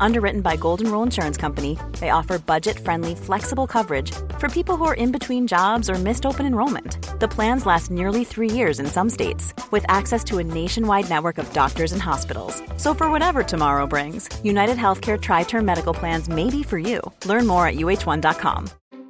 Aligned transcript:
Underwritten 0.00 0.40
by 0.40 0.56
Golden 0.56 0.90
Rule 0.90 1.02
Insurance 1.02 1.36
Company, 1.36 1.78
they 2.00 2.10
offer 2.10 2.38
budget 2.38 2.78
friendly, 2.78 3.14
flexible 3.14 3.66
coverage 3.66 4.12
for 4.38 4.48
people 4.48 4.76
who 4.76 4.84
are 4.84 4.94
in 4.94 5.12
between 5.12 5.46
jobs 5.46 5.90
or 5.90 5.94
missed 5.94 6.26
open 6.26 6.46
enrollment. 6.46 6.98
The 7.20 7.28
plans 7.28 7.66
last 7.66 7.90
nearly 7.90 8.24
three 8.24 8.50
years 8.50 8.80
in 8.80 8.86
some 8.86 9.10
states, 9.10 9.54
with 9.70 9.84
access 9.88 10.22
to 10.24 10.38
a 10.38 10.44
nationwide 10.44 11.08
network 11.08 11.38
of 11.38 11.52
doctors 11.52 11.92
and 11.92 12.02
hospitals. 12.02 12.62
So, 12.76 12.94
for 12.94 13.10
whatever 13.10 13.42
tomorrow 13.42 13.86
brings, 13.86 14.28
United 14.44 14.76
Healthcare 14.76 15.20
Tri 15.20 15.44
Term 15.44 15.64
Medical 15.64 15.94
Plans 15.94 16.28
may 16.28 16.50
be 16.50 16.62
for 16.62 16.78
you. 16.78 17.00
Learn 17.24 17.46
more 17.46 17.66
at 17.66 17.76
uh1.com. 17.76 18.68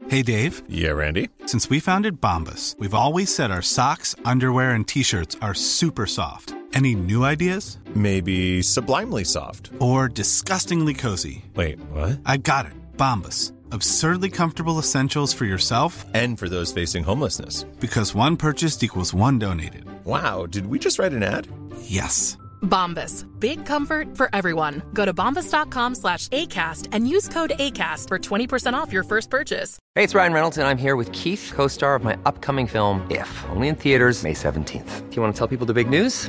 Hey, 0.09 0.23
Dave. 0.23 0.63
Yeah, 0.69 0.93
Randy. 0.93 1.31
Since 1.47 1.69
we 1.69 1.81
founded 1.81 2.21
Bombus, 2.21 2.77
we've 2.79 2.95
always 2.95 3.35
said 3.35 3.51
our 3.51 3.63
socks, 3.63 4.15
underwear, 4.25 4.71
and 4.71 4.87
t 4.87 5.03
shirts 5.03 5.37
are 5.43 5.55
super 5.55 6.07
soft. 6.07 6.55
Any 6.77 6.95
new 6.95 7.25
ideas? 7.25 7.79
Maybe 7.95 8.61
sublimely 8.61 9.25
soft. 9.25 9.71
Or 9.79 10.09
disgustingly 10.09 10.93
cozy? 10.93 11.47
Wait, 11.55 11.81
what? 11.91 12.21
I 12.27 12.37
got 12.37 12.67
it. 12.67 12.75
Bombas. 12.99 13.55
Absurdly 13.73 14.29
comfortable 14.29 14.79
essentials 14.79 15.33
for 15.33 15.47
yourself 15.47 16.05
and 16.13 16.39
for 16.39 16.51
those 16.51 16.75
facing 16.75 17.03
homelessness. 17.03 17.63
Because 17.81 18.15
one 18.15 18.37
purchased 18.37 18.85
equals 18.85 19.15
one 19.15 19.39
donated. 19.39 19.87
Wow, 20.05 20.45
did 20.45 20.67
we 20.67 20.79
just 20.79 20.99
write 20.99 21.15
an 21.15 21.23
ad? 21.23 21.49
Yes. 21.81 22.37
Bombas. 22.61 23.25
Big 23.41 23.65
comfort 23.65 24.15
for 24.15 24.29
everyone. 24.35 24.83
Go 24.93 25.07
to 25.07 25.15
bombas.com 25.15 25.95
slash 25.95 26.29
ACAST 26.29 26.89
and 26.93 27.09
use 27.09 27.27
code 27.27 27.53
ACAST 27.59 28.09
for 28.09 28.19
20% 28.19 28.75
off 28.75 28.93
your 28.93 29.05
first 29.05 29.31
purchase. 29.31 29.79
Hey, 29.95 30.05
it's 30.05 30.15
Ryan 30.15 30.33
Reynolds, 30.35 30.59
and 30.59 30.69
I'm 30.69 30.77
here 30.79 30.95
with 30.97 31.11
Keith, 31.13 31.53
co 31.55 31.69
star 31.69 31.95
of 31.95 32.05
my 32.05 32.19
upcoming 32.27 32.67
film, 32.67 33.01
If, 33.11 33.31
only 33.49 33.69
in 33.69 33.77
theaters, 33.77 34.23
May 34.23 34.35
17th. 34.35 35.09
Do 35.09 35.17
you 35.17 35.23
want 35.23 35.35
to 35.35 35.39
tell 35.39 35.49
people 35.49 35.65
the 35.65 35.73
big 35.73 35.89
news? 35.89 36.29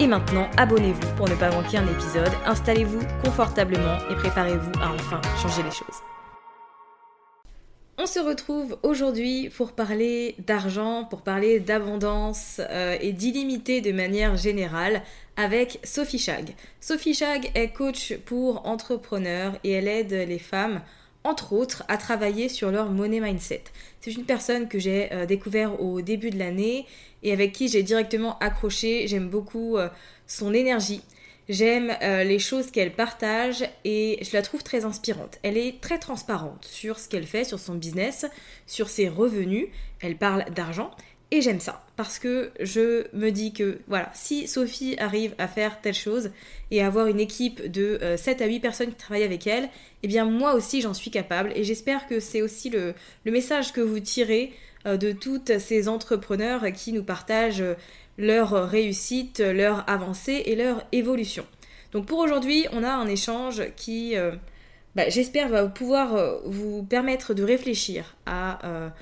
Et 0.00 0.06
maintenant, 0.06 0.48
abonnez-vous 0.56 1.14
pour 1.16 1.28
ne 1.28 1.34
pas 1.34 1.50
manquer 1.50 1.78
un 1.78 1.86
épisode, 1.88 2.30
installez-vous 2.46 3.00
confortablement 3.24 3.98
et 4.08 4.14
préparez-vous 4.14 4.70
à 4.80 4.92
enfin 4.92 5.20
changer 5.42 5.64
les 5.64 5.72
choses. 5.72 6.02
On 8.00 8.06
se 8.06 8.20
retrouve 8.20 8.78
aujourd'hui 8.84 9.50
pour 9.50 9.72
parler 9.72 10.36
d'argent, 10.38 11.04
pour 11.04 11.22
parler 11.22 11.58
d'abondance 11.58 12.60
euh, 12.70 12.96
et 13.00 13.12
d'illimité 13.12 13.80
de 13.80 13.90
manière 13.90 14.36
générale 14.36 15.02
avec 15.36 15.80
Sophie 15.82 16.20
Chag. 16.20 16.54
Sophie 16.80 17.14
Chag 17.14 17.50
est 17.56 17.70
coach 17.70 18.16
pour 18.24 18.68
entrepreneurs 18.68 19.54
et 19.64 19.72
elle 19.72 19.88
aide 19.88 20.12
les 20.12 20.38
femmes 20.38 20.80
entre 21.24 21.52
autres, 21.52 21.84
à 21.88 21.96
travailler 21.96 22.48
sur 22.48 22.70
leur 22.70 22.90
money 22.90 23.20
mindset. 23.20 23.64
C'est 24.00 24.12
une 24.12 24.24
personne 24.24 24.68
que 24.68 24.78
j'ai 24.78 25.12
euh, 25.12 25.26
découvert 25.26 25.80
au 25.80 26.00
début 26.00 26.30
de 26.30 26.38
l'année 26.38 26.86
et 27.22 27.32
avec 27.32 27.52
qui 27.52 27.68
j'ai 27.68 27.82
directement 27.82 28.38
accroché. 28.38 29.06
J'aime 29.08 29.28
beaucoup 29.28 29.76
euh, 29.76 29.88
son 30.26 30.54
énergie. 30.54 31.02
J'aime 31.48 31.96
euh, 32.02 32.24
les 32.24 32.38
choses 32.38 32.70
qu'elle 32.70 32.92
partage 32.92 33.64
et 33.84 34.18
je 34.22 34.34
la 34.34 34.42
trouve 34.42 34.62
très 34.62 34.84
inspirante. 34.84 35.38
Elle 35.42 35.56
est 35.56 35.80
très 35.80 35.98
transparente 35.98 36.66
sur 36.66 36.98
ce 36.98 37.08
qu'elle 37.08 37.26
fait, 37.26 37.44
sur 37.44 37.58
son 37.58 37.74
business, 37.74 38.26
sur 38.66 38.90
ses 38.90 39.08
revenus. 39.08 39.66
Elle 40.00 40.16
parle 40.16 40.44
d'argent 40.54 40.90
et 41.30 41.42
j'aime 41.42 41.60
ça 41.60 41.84
parce 41.96 42.18
que 42.18 42.50
je 42.60 43.06
me 43.14 43.30
dis 43.30 43.52
que 43.52 43.80
voilà, 43.86 44.10
si 44.14 44.48
Sophie 44.48 44.96
arrive 44.98 45.34
à 45.38 45.48
faire 45.48 45.80
telle 45.80 45.94
chose 45.94 46.30
et 46.70 46.82
avoir 46.82 47.06
une 47.06 47.20
équipe 47.20 47.70
de 47.70 47.98
7 48.16 48.40
à 48.40 48.46
8 48.46 48.60
personnes 48.60 48.88
qui 48.90 48.94
travaillent 48.94 49.24
avec 49.24 49.46
elle, 49.46 49.68
eh 50.02 50.08
bien 50.08 50.24
moi 50.24 50.54
aussi 50.54 50.80
j'en 50.80 50.94
suis 50.94 51.10
capable 51.10 51.52
et 51.54 51.64
j'espère 51.64 52.06
que 52.06 52.20
c'est 52.20 52.40
aussi 52.40 52.70
le, 52.70 52.94
message 53.26 53.72
que 53.72 53.80
vous 53.80 54.00
tirez 54.00 54.52
euh, 54.86 54.96
de 54.96 55.12
toutes 55.12 55.58
ces 55.58 55.88
entrepreneurs 55.88 56.72
qui 56.72 56.92
nous 56.92 57.02
partagent 57.02 57.64
leur 58.16 58.68
réussite, 58.68 59.40
leur 59.40 59.88
avancée 59.88 60.42
et 60.46 60.56
leur 60.56 60.84
évolution. 60.92 61.46
Donc 61.92 62.06
pour 62.06 62.18
aujourd'hui, 62.18 62.66
on 62.72 62.82
a 62.84 62.90
un 62.90 63.06
échange 63.06 63.62
qui, 63.76 64.16
euh, 64.16 64.32
bah, 64.94 65.08
j'espère, 65.08 65.48
va 65.48 65.66
pouvoir 65.66 66.14
euh, 66.14 66.38
vous 66.44 66.82
permettre 66.82 67.32
de 67.32 67.42
réfléchir 67.42 68.16
à 68.26 68.92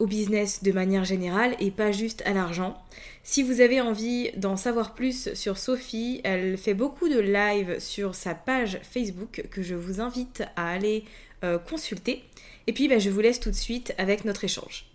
au 0.00 0.06
business 0.06 0.64
de 0.64 0.72
manière 0.72 1.04
générale 1.04 1.54
et 1.60 1.70
pas 1.70 1.92
juste 1.92 2.22
à 2.26 2.32
l'argent. 2.32 2.82
Si 3.22 3.42
vous 3.42 3.60
avez 3.60 3.80
envie 3.80 4.32
d'en 4.36 4.56
savoir 4.56 4.94
plus 4.94 5.32
sur 5.34 5.58
Sophie, 5.58 6.20
elle 6.24 6.56
fait 6.56 6.74
beaucoup 6.74 7.08
de 7.08 7.20
live 7.20 7.78
sur 7.78 8.14
sa 8.14 8.34
page 8.34 8.80
Facebook 8.82 9.46
que 9.50 9.62
je 9.62 9.76
vous 9.76 10.00
invite 10.00 10.42
à 10.56 10.70
aller 10.70 11.04
euh, 11.44 11.58
consulter. 11.58 12.24
Et 12.66 12.72
puis 12.72 12.88
bah, 12.88 12.98
je 12.98 13.10
vous 13.10 13.20
laisse 13.20 13.38
tout 13.38 13.50
de 13.50 13.56
suite 13.56 13.94
avec 13.98 14.24
notre 14.24 14.42
échange. 14.42 14.86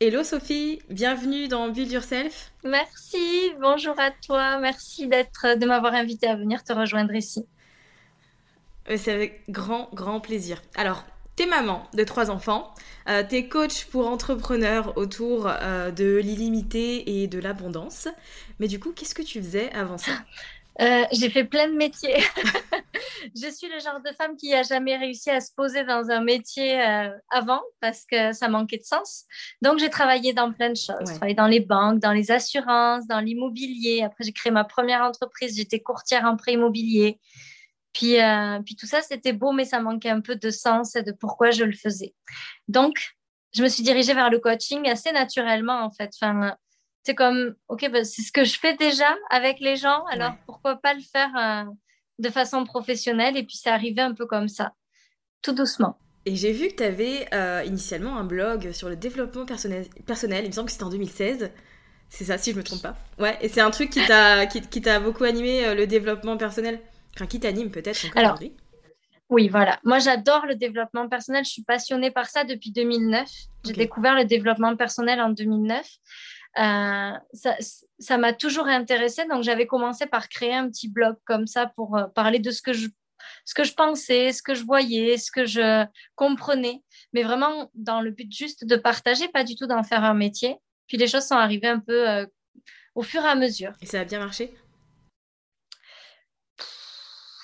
Hello 0.00 0.24
Sophie, 0.24 0.80
bienvenue 0.88 1.46
dans 1.46 1.68
Build 1.68 1.92
Yourself. 1.92 2.52
Merci, 2.64 3.52
bonjour 3.60 3.94
à 4.00 4.10
toi, 4.26 4.58
merci 4.58 5.08
d'être, 5.08 5.58
de 5.58 5.66
m'avoir 5.66 5.92
invité 5.92 6.26
à 6.26 6.36
venir 6.36 6.64
te 6.64 6.72
rejoindre 6.72 7.14
ici. 7.14 7.44
Euh, 8.88 8.96
c'est 8.96 9.12
avec 9.12 9.42
grand, 9.50 9.90
grand 9.92 10.20
plaisir. 10.20 10.62
Alors, 10.74 11.04
T'es 11.36 11.46
maman 11.46 11.86
de 11.94 12.04
trois 12.04 12.30
enfants, 12.30 12.74
euh, 13.08 13.22
t'es 13.26 13.48
coach 13.48 13.86
pour 13.86 14.06
entrepreneurs 14.08 14.96
autour 14.96 15.46
euh, 15.48 15.90
de 15.90 16.18
l'illimité 16.18 17.22
et 17.22 17.28
de 17.28 17.38
l'abondance. 17.38 18.08
Mais 18.58 18.68
du 18.68 18.78
coup, 18.78 18.92
qu'est-ce 18.92 19.14
que 19.14 19.22
tu 19.22 19.40
faisais 19.40 19.72
avant 19.72 19.96
ça? 19.96 20.12
Euh, 20.80 21.04
J'ai 21.12 21.30
fait 21.30 21.44
plein 21.44 21.68
de 21.68 21.74
métiers. 21.74 22.16
je 23.34 23.50
suis 23.50 23.68
le 23.68 23.80
genre 23.80 24.00
de 24.04 24.12
femme 24.16 24.36
qui 24.36 24.50
n'a 24.50 24.62
jamais 24.62 24.96
réussi 24.96 25.30
à 25.30 25.40
se 25.40 25.52
poser 25.54 25.84
dans 25.84 26.10
un 26.10 26.22
métier 26.22 26.80
avant 27.30 27.60
parce 27.80 28.04
que 28.10 28.32
ça 28.32 28.48
manquait 28.48 28.78
de 28.78 28.84
sens. 28.84 29.24
Donc, 29.62 29.78
j'ai 29.78 29.90
travaillé 29.90 30.32
dans 30.32 30.52
plein 30.52 30.70
de 30.70 30.76
choses. 30.76 30.96
J'ai 31.00 31.14
travaillé 31.14 31.34
dans 31.34 31.48
les 31.48 31.60
banques, 31.60 32.00
dans 32.00 32.12
les 32.12 32.30
assurances, 32.30 33.06
dans 33.06 33.20
l'immobilier. 33.20 34.02
Après, 34.04 34.24
j'ai 34.24 34.32
créé 34.32 34.52
ma 34.52 34.64
première 34.64 35.02
entreprise. 35.02 35.56
J'étais 35.56 35.80
courtière 35.80 36.24
en 36.24 36.36
prêt 36.36 36.52
immobilier. 36.52 37.18
Puis, 37.92 38.20
euh, 38.20 38.60
puis 38.64 38.76
tout 38.76 38.86
ça, 38.86 39.00
c'était 39.02 39.32
beau, 39.32 39.52
mais 39.52 39.64
ça 39.64 39.80
manquait 39.80 40.10
un 40.10 40.20
peu 40.20 40.36
de 40.36 40.50
sens 40.50 40.94
et 40.96 41.02
de 41.02 41.12
pourquoi 41.12 41.50
je 41.50 41.64
le 41.64 41.72
faisais. 41.72 42.14
Donc, 42.68 43.16
je 43.52 43.62
me 43.62 43.68
suis 43.68 43.82
dirigée 43.82 44.14
vers 44.14 44.30
le 44.30 44.38
coaching 44.38 44.88
assez 44.88 45.10
naturellement, 45.12 45.84
en 45.84 45.90
fait. 45.90 46.10
Enfin, 46.20 46.56
c'est 47.02 47.14
comme, 47.14 47.54
OK, 47.68 47.90
bah, 47.90 48.04
c'est 48.04 48.22
ce 48.22 48.30
que 48.30 48.44
je 48.44 48.58
fais 48.58 48.76
déjà 48.76 49.16
avec 49.30 49.58
les 49.60 49.76
gens, 49.76 50.04
alors 50.06 50.34
pourquoi 50.46 50.76
pas 50.76 50.94
le 50.94 51.00
faire 51.00 51.30
euh, 51.36 51.70
de 52.18 52.28
façon 52.28 52.64
professionnelle? 52.64 53.36
Et 53.36 53.42
puis, 53.42 53.56
c'est 53.56 53.70
arrivé 53.70 54.02
un 54.02 54.14
peu 54.14 54.26
comme 54.26 54.48
ça, 54.48 54.72
tout 55.42 55.52
doucement. 55.52 55.98
Et 56.26 56.36
j'ai 56.36 56.52
vu 56.52 56.68
que 56.68 56.76
tu 56.76 56.82
avais 56.84 57.26
euh, 57.32 57.64
initialement 57.66 58.18
un 58.18 58.24
blog 58.24 58.72
sur 58.72 58.88
le 58.88 58.94
développement 58.94 59.46
personnel, 59.46 59.88
personnel. 60.06 60.44
il 60.44 60.48
me 60.48 60.52
semble 60.52 60.66
que 60.66 60.72
c'était 60.72 60.84
en 60.84 60.90
2016. 60.90 61.50
C'est 62.10 62.24
ça, 62.24 62.38
si 62.38 62.52
je 62.52 62.56
me 62.56 62.62
trompe 62.62 62.82
pas. 62.82 62.96
Ouais, 63.18 63.38
et 63.40 63.48
c'est 63.48 63.60
un 63.60 63.70
truc 63.70 63.90
qui 63.90 64.04
t'a 64.04 64.44
qui, 64.46 64.60
qui 64.60 64.82
beaucoup 65.02 65.24
animé, 65.24 65.74
le 65.74 65.86
développement 65.86 66.36
personnel? 66.36 66.80
Enfin, 67.16 67.26
qui 67.26 67.40
t'anime 67.40 67.70
peut-être 67.70 68.06
encore 68.06 68.22
aujourd'hui 68.22 68.52
Oui, 69.28 69.48
voilà. 69.48 69.78
Moi, 69.84 69.98
j'adore 69.98 70.46
le 70.46 70.54
développement 70.54 71.08
personnel. 71.08 71.44
Je 71.44 71.50
suis 71.50 71.64
passionnée 71.64 72.10
par 72.10 72.28
ça 72.28 72.44
depuis 72.44 72.72
2009. 72.72 73.28
J'ai 73.66 73.72
découvert 73.72 74.14
le 74.14 74.24
développement 74.24 74.74
personnel 74.76 75.20
en 75.20 75.30
2009. 75.30 75.86
Euh, 76.58 77.12
ça 77.98 78.18
m'a 78.18 78.32
toujours 78.32 78.66
intéressée. 78.66 79.24
Donc, 79.26 79.42
j'avais 79.42 79.66
commencé 79.66 80.06
par 80.06 80.28
créer 80.28 80.54
un 80.54 80.68
petit 80.68 80.88
blog 80.88 81.16
comme 81.24 81.46
ça 81.46 81.66
pour 81.76 81.96
euh, 81.96 82.06
parler 82.06 82.38
de 82.38 82.50
ce 82.50 82.62
que 82.62 82.72
je 82.72 82.88
ce 83.44 83.54
que 83.54 83.64
je 83.64 83.74
pensais, 83.74 84.32
ce 84.32 84.42
que 84.42 84.54
je 84.54 84.64
voyais, 84.64 85.16
ce 85.16 85.30
que 85.30 85.44
je 85.44 85.84
comprenais, 86.14 86.82
mais 87.12 87.22
vraiment 87.22 87.70
dans 87.74 88.00
le 88.00 88.10
but 88.10 88.32
juste 88.32 88.64
de 88.64 88.76
partager, 88.76 89.28
pas 89.28 89.44
du 89.44 89.56
tout 89.56 89.66
d'en 89.66 89.82
faire 89.82 90.04
un 90.04 90.14
métier. 90.14 90.56
Puis 90.86 90.96
les 90.96 91.06
choses 91.06 91.24
sont 91.24 91.36
arrivées 91.36 91.68
un 91.68 91.80
peu 91.80 92.08
euh, 92.08 92.26
au 92.94 93.02
fur 93.02 93.22
et 93.22 93.28
à 93.28 93.34
mesure. 93.34 93.72
Et 93.80 93.86
ça 93.86 94.00
a 94.00 94.04
bien 94.04 94.18
marché? 94.18 94.52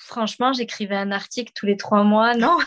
Franchement, 0.07 0.53
j'écrivais 0.53 0.95
un 0.95 1.11
article 1.11 1.51
tous 1.53 1.65
les 1.65 1.75
trois 1.75 2.03
mois, 2.03 2.33
non? 2.33 2.57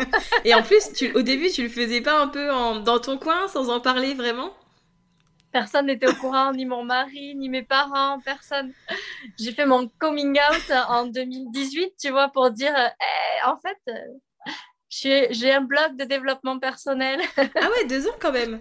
Et 0.44 0.52
en 0.52 0.64
plus, 0.64 0.92
tu, 0.92 1.12
au 1.12 1.22
début, 1.22 1.48
tu 1.48 1.62
le 1.62 1.68
faisais 1.68 2.00
pas 2.00 2.20
un 2.20 2.26
peu 2.26 2.48
dans 2.48 2.98
ton 2.98 3.18
coin, 3.18 3.46
sans 3.46 3.70
en 3.70 3.78
parler 3.78 4.14
vraiment? 4.14 4.50
Personne 5.52 5.86
n'était 5.86 6.08
au 6.08 6.14
courant, 6.14 6.52
ni 6.52 6.66
mon 6.66 6.82
mari, 6.82 7.36
ni 7.36 7.48
mes 7.48 7.62
parents, 7.62 8.18
personne. 8.24 8.72
J'ai 9.38 9.52
fait 9.52 9.64
mon 9.64 9.88
coming 10.00 10.36
out 10.50 10.72
en 10.88 11.06
2018, 11.06 11.92
tu 12.00 12.10
vois, 12.10 12.30
pour 12.30 12.50
dire, 12.50 12.74
eh, 12.76 13.46
en 13.46 13.56
fait, 13.56 13.78
euh, 13.88 15.28
j'ai 15.30 15.52
un 15.52 15.60
blog 15.60 15.96
de 15.96 16.04
développement 16.04 16.58
personnel. 16.58 17.20
ah 17.36 17.42
ouais, 17.44 17.86
deux 17.88 18.08
ans 18.08 18.16
quand 18.20 18.32
même. 18.32 18.58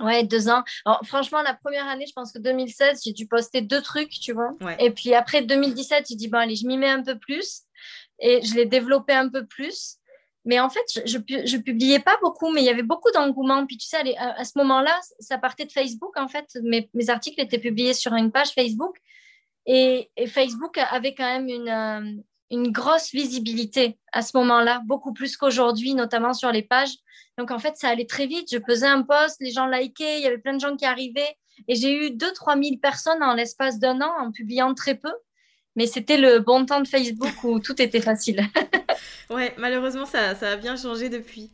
Ouais, 0.00 0.24
deux 0.24 0.48
ans. 0.48 0.62
franchement, 1.04 1.42
la 1.42 1.54
première 1.54 1.86
année, 1.86 2.06
je 2.06 2.12
pense 2.12 2.32
que 2.32 2.38
2016, 2.38 3.02
j'ai 3.04 3.12
dû 3.12 3.26
poster 3.26 3.60
deux 3.60 3.82
trucs, 3.82 4.10
tu 4.10 4.32
vois. 4.32 4.50
Et 4.78 4.90
puis 4.90 5.14
après 5.14 5.42
2017, 5.42 6.06
j'ai 6.08 6.16
dit, 6.16 6.28
bon, 6.28 6.38
allez, 6.38 6.56
je 6.56 6.66
m'y 6.66 6.76
mets 6.76 6.90
un 6.90 7.02
peu 7.02 7.18
plus. 7.18 7.62
Et 8.20 8.42
je 8.42 8.54
l'ai 8.54 8.66
développé 8.66 9.12
un 9.12 9.28
peu 9.28 9.46
plus. 9.46 9.98
Mais 10.44 10.60
en 10.60 10.68
fait, 10.68 10.84
je, 11.06 11.18
je, 11.46 11.56
publiais 11.56 12.00
pas 12.00 12.18
beaucoup, 12.22 12.52
mais 12.52 12.60
il 12.60 12.66
y 12.66 12.70
avait 12.70 12.82
beaucoup 12.82 13.10
d'engouement. 13.12 13.66
Puis 13.66 13.78
tu 13.78 13.86
sais, 13.86 14.16
à, 14.18 14.44
ce 14.44 14.58
moment-là, 14.58 14.98
ça 15.18 15.38
partait 15.38 15.64
de 15.64 15.72
Facebook, 15.72 16.16
en 16.18 16.28
fait. 16.28 16.46
Mes, 16.62 16.90
mes, 16.92 17.08
articles 17.08 17.40
étaient 17.40 17.58
publiés 17.58 17.94
sur 17.94 18.12
une 18.12 18.30
page 18.30 18.50
Facebook. 18.50 18.96
Et, 19.66 20.10
et 20.16 20.26
Facebook 20.26 20.76
avait 20.76 21.14
quand 21.14 21.24
même 21.24 21.48
une, 21.48 21.68
euh, 21.68 22.22
une 22.50 22.70
grosse 22.70 23.10
visibilité 23.10 23.98
à 24.12 24.22
ce 24.22 24.36
moment-là, 24.36 24.82
beaucoup 24.86 25.12
plus 25.12 25.36
qu'aujourd'hui, 25.36 25.94
notamment 25.94 26.32
sur 26.32 26.52
les 26.52 26.62
pages. 26.62 26.94
Donc, 27.38 27.50
en 27.50 27.58
fait, 27.58 27.76
ça 27.76 27.88
allait 27.88 28.06
très 28.06 28.26
vite. 28.26 28.48
Je 28.52 28.58
faisais 28.66 28.86
un 28.86 29.02
post, 29.02 29.36
les 29.40 29.50
gens 29.50 29.66
likaient, 29.66 30.18
il 30.18 30.22
y 30.22 30.26
avait 30.26 30.38
plein 30.38 30.54
de 30.54 30.60
gens 30.60 30.76
qui 30.76 30.84
arrivaient. 30.84 31.36
Et 31.68 31.74
j'ai 31.74 31.92
eu 31.92 32.10
2-3 32.10 32.62
000 32.62 32.78
personnes 32.80 33.22
en 33.22 33.34
l'espace 33.34 33.78
d'un 33.78 34.00
an 34.00 34.12
en 34.20 34.30
publiant 34.30 34.74
très 34.74 34.94
peu. 34.94 35.12
Mais 35.76 35.86
c'était 35.86 36.18
le 36.18 36.38
bon 36.38 36.66
temps 36.66 36.80
de 36.80 36.86
Facebook 36.86 37.42
où 37.42 37.58
tout 37.58 37.80
était 37.82 38.00
facile. 38.00 38.46
ouais, 39.30 39.54
malheureusement, 39.58 40.06
ça, 40.06 40.34
ça, 40.36 40.52
a 40.52 40.56
bien 40.56 40.76
changé 40.76 41.08
depuis. 41.08 41.50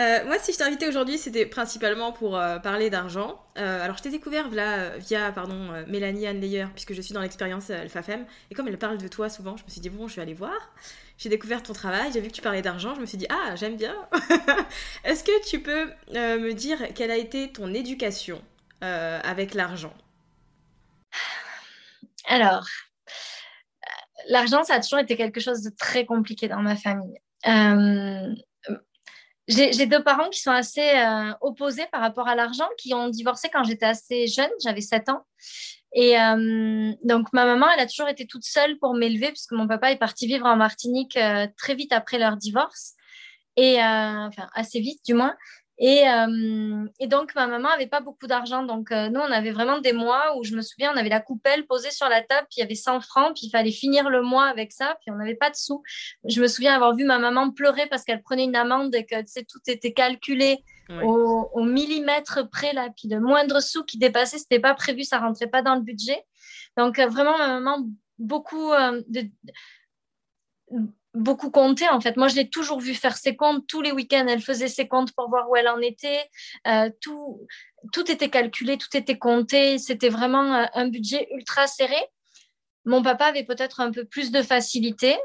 Euh, 0.00 0.24
moi, 0.24 0.38
si 0.38 0.52
je 0.52 0.56
t'ai 0.56 0.64
invité 0.64 0.88
aujourd'hui, 0.88 1.18
c'était 1.18 1.44
principalement 1.44 2.10
pour 2.10 2.36
euh, 2.36 2.58
parler 2.58 2.88
d'argent. 2.88 3.44
Euh, 3.58 3.84
alors, 3.84 3.98
je 3.98 4.02
t'ai 4.02 4.10
découvert 4.10 4.48
via 4.48 5.32
pardon, 5.32 5.84
Mélanie 5.88 6.26
Anne 6.26 6.40
Leyer, 6.40 6.66
puisque 6.72 6.94
je 6.94 7.02
suis 7.02 7.12
dans 7.12 7.20
l'expérience 7.20 7.68
Alpha 7.68 8.02
Femme. 8.02 8.24
Et 8.50 8.54
comme 8.54 8.68
elle 8.68 8.78
parle 8.78 8.96
de 8.96 9.08
toi 9.08 9.28
souvent, 9.28 9.56
je 9.58 9.64
me 9.64 9.68
suis 9.68 9.80
dit, 9.80 9.90
bon, 9.90 10.08
je 10.08 10.16
vais 10.16 10.22
aller 10.22 10.34
voir. 10.34 10.72
J'ai 11.18 11.28
découvert 11.28 11.62
ton 11.62 11.74
travail, 11.74 12.10
j'ai 12.14 12.20
vu 12.20 12.28
que 12.28 12.32
tu 12.32 12.40
parlais 12.40 12.62
d'argent, 12.62 12.94
je 12.94 13.00
me 13.00 13.06
suis 13.06 13.18
dit, 13.18 13.26
ah, 13.28 13.54
j'aime 13.56 13.76
bien. 13.76 13.94
Est-ce 15.04 15.22
que 15.22 15.46
tu 15.46 15.60
peux 15.60 15.90
me 16.14 16.52
dire 16.52 16.78
quelle 16.94 17.10
a 17.10 17.16
été 17.16 17.52
ton 17.52 17.74
éducation 17.74 18.40
avec 18.80 19.52
l'argent? 19.52 19.92
Alors, 22.26 22.66
l'argent, 24.28 24.64
ça 24.64 24.76
a 24.76 24.80
toujours 24.80 25.00
été 25.00 25.16
quelque 25.16 25.40
chose 25.40 25.62
de 25.62 25.70
très 25.76 26.06
compliqué 26.06 26.48
dans 26.48 26.62
ma 26.62 26.76
famille. 26.76 27.20
J'ai 29.50 29.86
deux 29.86 30.02
parents 30.02 30.28
qui 30.28 30.40
sont 30.40 30.52
assez 30.52 30.96
euh, 30.96 31.32
opposés 31.40 31.86
par 31.90 32.00
rapport 32.00 32.28
à 32.28 32.36
l'argent, 32.36 32.68
qui 32.78 32.94
ont 32.94 33.08
divorcé 33.08 33.48
quand 33.52 33.64
j'étais 33.64 33.86
assez 33.86 34.28
jeune, 34.28 34.50
j'avais 34.62 34.80
7 34.80 35.08
ans. 35.08 35.24
Et 35.92 36.20
euh, 36.20 36.92
donc, 37.02 37.32
ma 37.32 37.44
maman, 37.44 37.66
elle 37.74 37.80
a 37.80 37.86
toujours 37.86 38.08
été 38.08 38.26
toute 38.26 38.44
seule 38.44 38.78
pour 38.78 38.94
m'élever, 38.94 39.28
puisque 39.28 39.52
mon 39.52 39.66
papa 39.66 39.90
est 39.90 39.96
parti 39.96 40.28
vivre 40.28 40.46
en 40.46 40.54
Martinique 40.54 41.16
euh, 41.16 41.48
très 41.56 41.74
vite 41.74 41.92
après 41.92 42.18
leur 42.18 42.36
divorce, 42.36 42.94
et 43.56 43.78
enfin, 43.78 44.48
assez 44.54 44.80
vite 44.80 45.00
du 45.04 45.14
moins. 45.14 45.34
Et, 45.82 46.06
euh, 46.06 46.86
et, 46.98 47.06
donc, 47.06 47.34
ma 47.34 47.46
maman 47.46 47.70
n'avait 47.70 47.86
pas 47.86 48.00
beaucoup 48.00 48.26
d'argent. 48.26 48.62
Donc, 48.64 48.92
euh, 48.92 49.08
nous, 49.08 49.18
on 49.18 49.32
avait 49.32 49.50
vraiment 49.50 49.78
des 49.78 49.94
mois 49.94 50.36
où 50.36 50.44
je 50.44 50.54
me 50.54 50.60
souviens, 50.60 50.92
on 50.92 50.96
avait 50.96 51.08
la 51.08 51.20
coupelle 51.20 51.66
posée 51.66 51.90
sur 51.90 52.06
la 52.10 52.20
table, 52.20 52.46
puis 52.50 52.58
il 52.58 52.60
y 52.60 52.62
avait 52.64 52.74
100 52.74 53.00
francs, 53.00 53.34
puis 53.34 53.46
il 53.46 53.50
fallait 53.50 53.72
finir 53.72 54.10
le 54.10 54.20
mois 54.20 54.44
avec 54.44 54.72
ça, 54.72 54.98
puis 55.00 55.10
on 55.10 55.16
n'avait 55.16 55.36
pas 55.36 55.48
de 55.48 55.56
sous. 55.56 55.82
Je 56.28 56.42
me 56.42 56.48
souviens 56.48 56.74
avoir 56.74 56.94
vu 56.94 57.04
ma 57.04 57.18
maman 57.18 57.50
pleurer 57.50 57.86
parce 57.86 58.04
qu'elle 58.04 58.20
prenait 58.20 58.44
une 58.44 58.56
amende 58.56 58.94
et 58.94 59.06
que 59.06 59.22
tout 59.22 59.60
était 59.66 59.94
calculé 59.94 60.62
au, 61.02 61.64
millimètre 61.64 62.50
près, 62.50 62.74
là, 62.74 62.88
puis 62.94 63.08
le 63.08 63.20
moindre 63.20 63.60
sous 63.60 63.82
qui 63.84 63.96
dépassait, 63.96 64.36
ce 64.36 64.44
n'était 64.50 64.60
pas 64.60 64.74
prévu, 64.74 65.04
ça 65.04 65.18
rentrait 65.18 65.46
pas 65.46 65.62
dans 65.62 65.76
le 65.76 65.82
budget. 65.82 66.22
Donc, 66.76 66.98
euh, 66.98 67.06
vraiment, 67.06 67.38
ma 67.38 67.58
maman, 67.58 67.88
beaucoup 68.18 68.72
de 69.08 69.30
beaucoup 71.14 71.50
compté 71.50 71.88
en 71.88 72.00
fait. 72.00 72.16
Moi, 72.16 72.28
je 72.28 72.36
l'ai 72.36 72.48
toujours 72.48 72.80
vu 72.80 72.94
faire 72.94 73.16
ses 73.16 73.36
comptes 73.36 73.66
tous 73.66 73.82
les 73.82 73.92
week-ends. 73.92 74.26
Elle 74.28 74.42
faisait 74.42 74.68
ses 74.68 74.88
comptes 74.88 75.12
pour 75.12 75.28
voir 75.28 75.48
où 75.50 75.56
elle 75.56 75.68
en 75.68 75.80
était. 75.80 76.28
Euh, 76.66 76.90
tout, 77.00 77.46
tout 77.92 78.10
était 78.10 78.30
calculé, 78.30 78.78
tout 78.78 78.94
était 78.96 79.18
compté. 79.18 79.78
C'était 79.78 80.08
vraiment 80.08 80.54
euh, 80.54 80.66
un 80.74 80.88
budget 80.88 81.28
ultra 81.32 81.66
serré. 81.66 82.00
Mon 82.84 83.02
papa 83.02 83.26
avait 83.26 83.44
peut-être 83.44 83.80
un 83.80 83.90
peu 83.90 84.04
plus 84.04 84.30
de 84.30 84.42
facilité, 84.42 85.18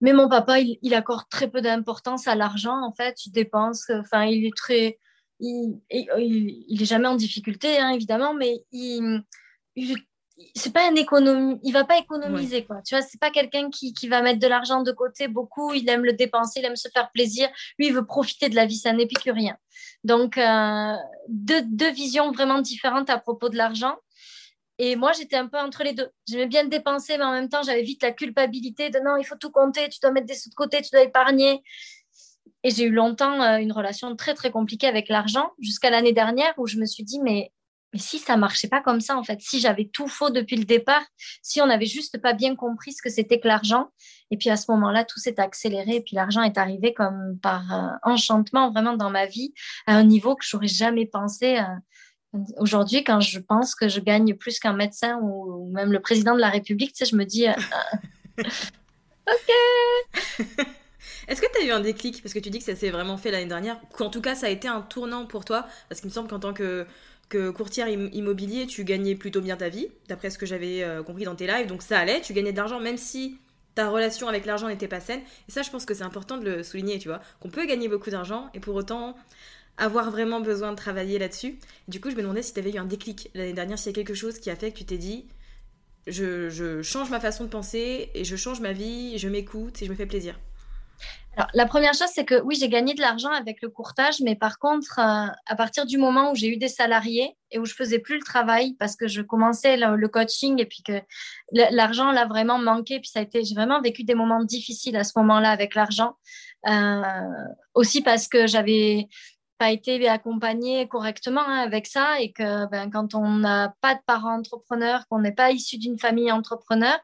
mais 0.00 0.12
mon 0.12 0.28
papa, 0.28 0.58
il, 0.60 0.94
accorde 0.94 1.28
très 1.30 1.48
peu 1.48 1.60
d'importance 1.60 2.26
à 2.26 2.34
l'argent. 2.34 2.82
En 2.82 2.92
fait, 2.92 3.26
il 3.26 3.32
dépense. 3.32 3.90
Enfin, 3.90 4.24
il 4.24 4.46
est 4.46 4.56
très, 4.56 4.98
il, 5.38 5.80
est 5.88 6.84
jamais 6.84 7.06
en 7.06 7.14
difficulté, 7.14 7.78
hein, 7.78 7.90
évidemment, 7.90 8.34
mais 8.34 8.64
il 8.72 9.22
c'est 10.54 10.72
pas 10.72 10.88
un 10.88 10.94
économie, 10.94 11.58
il 11.62 11.72
va 11.72 11.84
pas 11.84 11.98
économiser 11.98 12.64
quoi. 12.64 12.82
Tu 12.82 12.94
vois, 12.94 13.02
c'est 13.02 13.20
pas 13.20 13.30
quelqu'un 13.30 13.70
qui, 13.70 13.92
qui, 13.94 14.08
va 14.08 14.22
mettre 14.22 14.40
de 14.40 14.46
l'argent 14.46 14.82
de 14.82 14.92
côté 14.92 15.28
beaucoup. 15.28 15.72
Il 15.74 15.88
aime 15.88 16.04
le 16.04 16.12
dépenser, 16.12 16.60
il 16.60 16.66
aime 16.66 16.76
se 16.76 16.88
faire 16.88 17.10
plaisir. 17.12 17.48
Lui, 17.78 17.88
il 17.88 17.92
veut 17.92 18.06
profiter 18.06 18.48
de 18.48 18.54
la 18.54 18.66
vie, 18.66 18.76
c'est 18.76 18.88
un 18.88 18.98
épicurien. 18.98 19.56
Donc 20.04 20.38
euh, 20.38 20.94
deux, 21.28 21.62
deux, 21.62 21.90
visions 21.90 22.32
vraiment 22.32 22.60
différentes 22.60 23.10
à 23.10 23.18
propos 23.18 23.48
de 23.48 23.56
l'argent. 23.56 23.96
Et 24.78 24.96
moi, 24.96 25.12
j'étais 25.12 25.36
un 25.36 25.46
peu 25.46 25.58
entre 25.58 25.84
les 25.84 25.92
deux. 25.92 26.08
J'aimais 26.26 26.46
bien 26.46 26.62
le 26.62 26.70
dépenser, 26.70 27.18
mais 27.18 27.24
en 27.24 27.32
même 27.32 27.50
temps, 27.50 27.62
j'avais 27.62 27.82
vite 27.82 28.02
la 28.02 28.12
culpabilité 28.12 28.88
de 28.88 28.98
non, 28.98 29.18
il 29.18 29.24
faut 29.24 29.36
tout 29.36 29.50
compter, 29.50 29.88
tu 29.90 29.98
dois 30.00 30.10
mettre 30.10 30.26
des 30.26 30.34
sous 30.34 30.48
de 30.48 30.54
côté, 30.54 30.80
tu 30.80 30.88
dois 30.90 31.02
épargner. 31.02 31.62
Et 32.62 32.70
j'ai 32.70 32.84
eu 32.84 32.90
longtemps 32.90 33.42
euh, 33.42 33.58
une 33.58 33.72
relation 33.72 34.14
très 34.16 34.34
très 34.34 34.50
compliquée 34.50 34.86
avec 34.86 35.08
l'argent 35.08 35.50
jusqu'à 35.58 35.90
l'année 35.90 36.12
dernière 36.12 36.54
où 36.58 36.66
je 36.66 36.78
me 36.78 36.86
suis 36.86 37.04
dit 37.04 37.20
mais 37.20 37.52
mais 37.92 37.98
si 37.98 38.18
ça 38.18 38.36
marchait 38.36 38.68
pas 38.68 38.80
comme 38.80 39.00
ça, 39.00 39.16
en 39.16 39.24
fait, 39.24 39.40
si 39.40 39.60
j'avais 39.60 39.86
tout 39.86 40.06
faux 40.06 40.30
depuis 40.30 40.56
le 40.56 40.64
départ, 40.64 41.02
si 41.42 41.60
on 41.60 41.66
n'avait 41.66 41.86
juste 41.86 42.18
pas 42.18 42.32
bien 42.32 42.54
compris 42.54 42.92
ce 42.92 43.02
que 43.02 43.10
c'était 43.10 43.40
que 43.40 43.48
l'argent, 43.48 43.88
et 44.30 44.36
puis 44.36 44.48
à 44.48 44.56
ce 44.56 44.70
moment-là, 44.70 45.04
tout 45.04 45.18
s'est 45.18 45.40
accéléré, 45.40 45.96
et 45.96 46.00
puis 46.00 46.14
l'argent 46.14 46.42
est 46.42 46.56
arrivé 46.56 46.94
comme 46.94 47.38
par 47.42 47.72
euh, 47.72 47.88
enchantement 48.02 48.70
vraiment 48.70 48.96
dans 48.96 49.10
ma 49.10 49.26
vie, 49.26 49.52
à 49.86 49.96
un 49.96 50.04
niveau 50.04 50.36
que 50.36 50.44
j'aurais 50.46 50.68
jamais 50.68 51.06
pensé. 51.06 51.58
Euh, 51.58 52.38
aujourd'hui, 52.58 53.02
quand 53.02 53.20
je 53.20 53.40
pense 53.40 53.74
que 53.74 53.88
je 53.88 53.98
gagne 53.98 54.34
plus 54.34 54.60
qu'un 54.60 54.74
médecin 54.74 55.18
ou, 55.20 55.68
même 55.72 55.92
le 55.92 56.00
président 56.00 56.34
de 56.34 56.40
la 56.40 56.50
République, 56.50 56.92
tu 56.92 57.04
sais, 57.04 57.10
je 57.10 57.16
me 57.16 57.24
dis, 57.24 57.48
euh, 57.48 57.54
ok. 59.26 59.50
Est-ce 61.28 61.40
que 61.40 61.46
tu 61.52 61.62
as 61.62 61.64
eu 61.64 61.70
un 61.70 61.80
déclic? 61.80 62.22
Parce 62.22 62.34
que 62.34 62.40
tu 62.40 62.50
dis 62.50 62.58
que 62.58 62.64
ça 62.64 62.74
s'est 62.74 62.90
vraiment 62.90 63.16
fait 63.16 63.30
l'année 63.30 63.46
dernière, 63.46 63.80
qu'en 63.96 64.10
tout 64.10 64.20
cas 64.20 64.34
ça 64.34 64.46
a 64.46 64.48
été 64.48 64.66
un 64.66 64.80
tournant 64.80 65.26
pour 65.26 65.44
toi, 65.44 65.66
parce 65.88 66.00
qu'il 66.00 66.08
me 66.08 66.12
semble 66.12 66.28
qu'en 66.28 66.40
tant 66.40 66.52
que 66.52 66.86
que 67.30 67.50
courtière 67.50 67.88
immobilier, 67.88 68.66
tu 68.66 68.84
gagnais 68.84 69.14
plutôt 69.14 69.40
bien 69.40 69.56
ta 69.56 69.70
vie, 69.70 69.88
d'après 70.08 70.28
ce 70.28 70.36
que 70.36 70.44
j'avais 70.44 70.82
euh, 70.82 71.02
compris 71.02 71.24
dans 71.24 71.36
tes 71.36 71.46
lives. 71.46 71.68
Donc 71.68 71.80
ça 71.80 71.98
allait, 71.98 72.20
tu 72.20 72.34
gagnais 72.34 72.52
de 72.52 72.56
l'argent 72.56 72.80
même 72.80 72.98
si 72.98 73.38
ta 73.76 73.88
relation 73.88 74.28
avec 74.28 74.44
l'argent 74.44 74.68
n'était 74.68 74.88
pas 74.88 75.00
saine. 75.00 75.20
Et 75.48 75.52
ça, 75.52 75.62
je 75.62 75.70
pense 75.70 75.86
que 75.86 75.94
c'est 75.94 76.02
important 76.02 76.36
de 76.36 76.44
le 76.44 76.62
souligner, 76.64 76.98
tu 76.98 77.08
vois, 77.08 77.20
qu'on 77.38 77.48
peut 77.48 77.66
gagner 77.66 77.88
beaucoup 77.88 78.10
d'argent 78.10 78.50
et 78.52 78.60
pour 78.60 78.74
autant 78.74 79.16
avoir 79.78 80.10
vraiment 80.10 80.40
besoin 80.40 80.72
de 80.72 80.76
travailler 80.76 81.18
là-dessus. 81.20 81.56
Du 81.86 82.00
coup, 82.00 82.10
je 82.10 82.16
me 82.16 82.22
demandais 82.22 82.42
si 82.42 82.52
tu 82.52 82.58
avais 82.58 82.72
eu 82.72 82.78
un 82.78 82.84
déclic 82.84 83.30
l'année 83.34 83.52
dernière, 83.54 83.78
s'il 83.78 83.92
y 83.92 83.94
a 83.94 83.94
quelque 83.94 84.14
chose 84.14 84.40
qui 84.40 84.50
a 84.50 84.56
fait 84.56 84.72
que 84.72 84.78
tu 84.78 84.84
t'es 84.84 84.98
dit, 84.98 85.24
je, 86.08 86.50
je 86.50 86.82
change 86.82 87.10
ma 87.10 87.20
façon 87.20 87.44
de 87.44 87.48
penser 87.48 88.10
et 88.12 88.24
je 88.24 88.34
change 88.34 88.60
ma 88.60 88.72
vie, 88.72 89.16
je 89.18 89.28
m'écoute 89.28 89.80
et 89.80 89.86
je 89.86 89.90
me 89.90 89.96
fais 89.96 90.06
plaisir. 90.06 90.38
La 91.54 91.64
première 91.64 91.94
chose, 91.94 92.08
c'est 92.12 92.24
que 92.24 92.40
oui, 92.42 92.56
j'ai 92.58 92.68
gagné 92.68 92.92
de 92.92 93.00
l'argent 93.00 93.30
avec 93.30 93.62
le 93.62 93.68
courtage, 93.68 94.20
mais 94.20 94.34
par 94.34 94.58
contre, 94.58 94.98
euh, 94.98 95.26
à 95.46 95.56
partir 95.56 95.86
du 95.86 95.96
moment 95.96 96.32
où 96.32 96.34
j'ai 96.34 96.48
eu 96.48 96.56
des 96.56 96.68
salariés 96.68 97.36
et 97.50 97.58
où 97.58 97.64
je 97.64 97.74
faisais 97.74 97.98
plus 97.98 98.16
le 98.16 98.24
travail 98.24 98.74
parce 98.78 98.96
que 98.96 99.06
je 99.06 99.22
commençais 99.22 99.76
le, 99.76 100.08
coaching 100.08 100.60
et 100.60 100.66
puis 100.66 100.82
que 100.82 101.00
l'argent 101.52 102.10
l'a 102.10 102.26
vraiment 102.26 102.58
manqué, 102.58 102.98
puis 103.00 103.08
ça 103.08 103.20
a 103.20 103.22
été, 103.22 103.44
j'ai 103.44 103.54
vraiment 103.54 103.80
vécu 103.80 104.02
des 104.04 104.14
moments 104.14 104.42
difficiles 104.42 104.96
à 104.96 105.04
ce 105.04 105.12
moment-là 105.16 105.50
avec 105.50 105.74
l'argent. 105.74 106.16
Euh, 106.68 107.02
aussi 107.74 108.02
parce 108.02 108.28
que 108.28 108.46
j'avais 108.46 109.08
pas 109.60 109.70
été 109.72 110.08
accompagné 110.08 110.88
correctement 110.88 111.42
hein, 111.46 111.58
avec 111.58 111.86
ça 111.86 112.18
et 112.18 112.32
que 112.32 112.66
ben, 112.70 112.90
quand 112.90 113.14
on 113.14 113.28
n'a 113.28 113.74
pas 113.82 113.94
de 113.94 114.00
parents 114.06 114.38
entrepreneurs, 114.38 115.06
qu'on 115.08 115.18
n'est 115.20 115.34
pas 115.34 115.50
issu 115.50 115.76
d'une 115.76 115.98
famille 115.98 116.32
entrepreneur, 116.32 116.98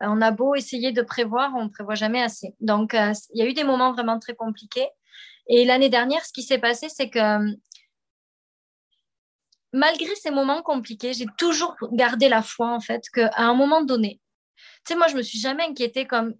ben, 0.00 0.10
on 0.10 0.20
a 0.20 0.32
beau 0.32 0.56
essayer 0.56 0.90
de 0.90 1.02
prévoir, 1.02 1.52
on 1.54 1.66
ne 1.66 1.68
prévoit 1.68 1.94
jamais 1.94 2.20
assez. 2.20 2.56
Donc, 2.58 2.94
euh, 2.94 3.12
il 3.32 3.38
y 3.38 3.46
a 3.46 3.48
eu 3.48 3.54
des 3.54 3.62
moments 3.62 3.92
vraiment 3.92 4.18
très 4.18 4.34
compliqués. 4.34 4.88
Et 5.46 5.64
l'année 5.64 5.88
dernière, 5.88 6.24
ce 6.24 6.32
qui 6.32 6.42
s'est 6.42 6.58
passé, 6.58 6.88
c'est 6.88 7.10
que 7.10 7.54
malgré 9.72 10.12
ces 10.16 10.32
moments 10.32 10.62
compliqués, 10.62 11.12
j'ai 11.12 11.26
toujours 11.38 11.76
gardé 11.92 12.28
la 12.28 12.42
foi, 12.42 12.74
en 12.74 12.80
fait, 12.80 13.04
qu'à 13.14 13.30
un 13.36 13.54
moment 13.54 13.84
donné, 13.84 14.20
tu 14.86 14.92
sais, 14.92 14.96
moi, 14.96 15.06
je 15.08 15.16
me 15.16 15.22
suis 15.22 15.38
jamais 15.38 15.64
inquiétée 15.64 16.06
comme 16.06 16.34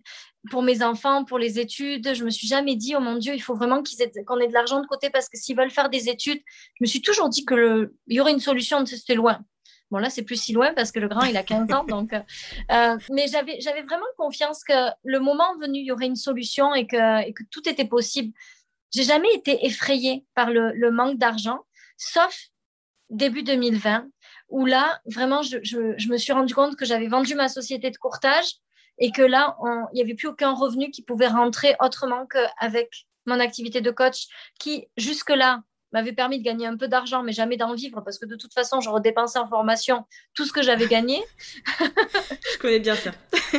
pour 0.50 0.62
mes 0.62 0.82
enfants, 0.82 1.24
pour 1.24 1.38
les 1.38 1.58
études. 1.58 2.14
Je 2.14 2.24
me 2.24 2.30
suis 2.30 2.46
jamais 2.46 2.76
dit, 2.76 2.94
oh 2.96 3.00
mon 3.00 3.16
Dieu, 3.16 3.34
il 3.34 3.40
faut 3.40 3.54
vraiment 3.54 3.82
qu'on 3.82 4.40
ait, 4.40 4.48
de 4.48 4.52
l'argent 4.52 4.80
de 4.80 4.86
côté 4.86 5.10
parce 5.10 5.28
que 5.28 5.36
s'ils 5.36 5.56
veulent 5.56 5.70
faire 5.70 5.90
des 5.90 6.08
études, 6.08 6.40
je 6.74 6.84
me 6.84 6.86
suis 6.86 7.02
toujours 7.02 7.28
dit 7.28 7.44
qu'il 7.44 7.90
y 8.08 8.20
aurait 8.20 8.32
une 8.32 8.40
solution, 8.40 8.84
c'était 8.86 9.14
loin. 9.14 9.40
Bon, 9.90 9.98
là, 9.98 10.08
c'est 10.08 10.22
plus 10.22 10.40
si 10.40 10.52
loin 10.52 10.72
parce 10.72 10.92
que 10.92 11.00
le 11.00 11.08
grand, 11.08 11.22
il 11.22 11.36
a 11.36 11.42
15 11.42 11.72
ans. 11.72 11.84
Donc, 11.84 12.12
euh, 12.12 12.20
euh, 12.70 12.96
mais 13.10 13.26
j'avais, 13.26 13.60
j'avais 13.60 13.82
vraiment 13.82 14.06
confiance 14.16 14.62
que 14.62 14.90
le 15.04 15.18
moment 15.18 15.56
venu, 15.60 15.80
il 15.80 15.86
y 15.86 15.92
aurait 15.92 16.06
une 16.06 16.16
solution 16.16 16.74
et 16.74 16.86
que, 16.86 17.30
que 17.32 17.42
tout 17.50 17.68
était 17.68 17.84
possible. 17.84 18.32
J'ai 18.94 19.02
jamais 19.02 19.32
été 19.34 19.66
effrayée 19.66 20.24
par 20.34 20.50
le 20.50 20.90
manque 20.90 21.18
d'argent, 21.18 21.60
sauf 21.96 22.50
début 23.10 23.42
2020, 23.42 24.06
où 24.50 24.66
là, 24.66 25.00
vraiment, 25.06 25.42
je, 25.42 25.58
je, 25.62 25.94
je 25.96 26.08
me 26.08 26.16
suis 26.16 26.32
rendu 26.32 26.54
compte 26.54 26.76
que 26.76 26.84
j'avais 26.84 27.08
vendu 27.08 27.34
ma 27.34 27.48
société 27.48 27.90
de 27.90 27.96
courtage 27.96 28.56
et 28.98 29.12
que 29.12 29.22
là, 29.22 29.56
il 29.92 29.96
n'y 29.96 30.02
avait 30.02 30.14
plus 30.14 30.28
aucun 30.28 30.52
revenu 30.52 30.90
qui 30.90 31.02
pouvait 31.02 31.28
rentrer 31.28 31.74
autrement 31.80 32.26
qu'avec 32.26 33.06
mon 33.26 33.40
activité 33.40 33.80
de 33.80 33.90
coach 33.90 34.26
qui, 34.58 34.88
jusque-là, 34.96 35.62
m'avait 35.92 36.12
permis 36.12 36.38
de 36.38 36.44
gagner 36.44 36.66
un 36.66 36.76
peu 36.76 36.86
d'argent, 36.86 37.22
mais 37.22 37.32
jamais 37.32 37.56
d'en 37.56 37.74
vivre, 37.74 38.00
parce 38.02 38.18
que 38.18 38.26
de 38.26 38.36
toute 38.36 38.52
façon, 38.52 38.80
je 38.80 38.90
redépensais 38.90 39.38
en 39.38 39.48
formation 39.48 40.04
tout 40.34 40.44
ce 40.44 40.52
que 40.52 40.62
j'avais 40.62 40.86
gagné. 40.86 41.22
je 42.52 42.58
connais 42.58 42.78
bien 42.78 42.94
ça. 42.94 43.10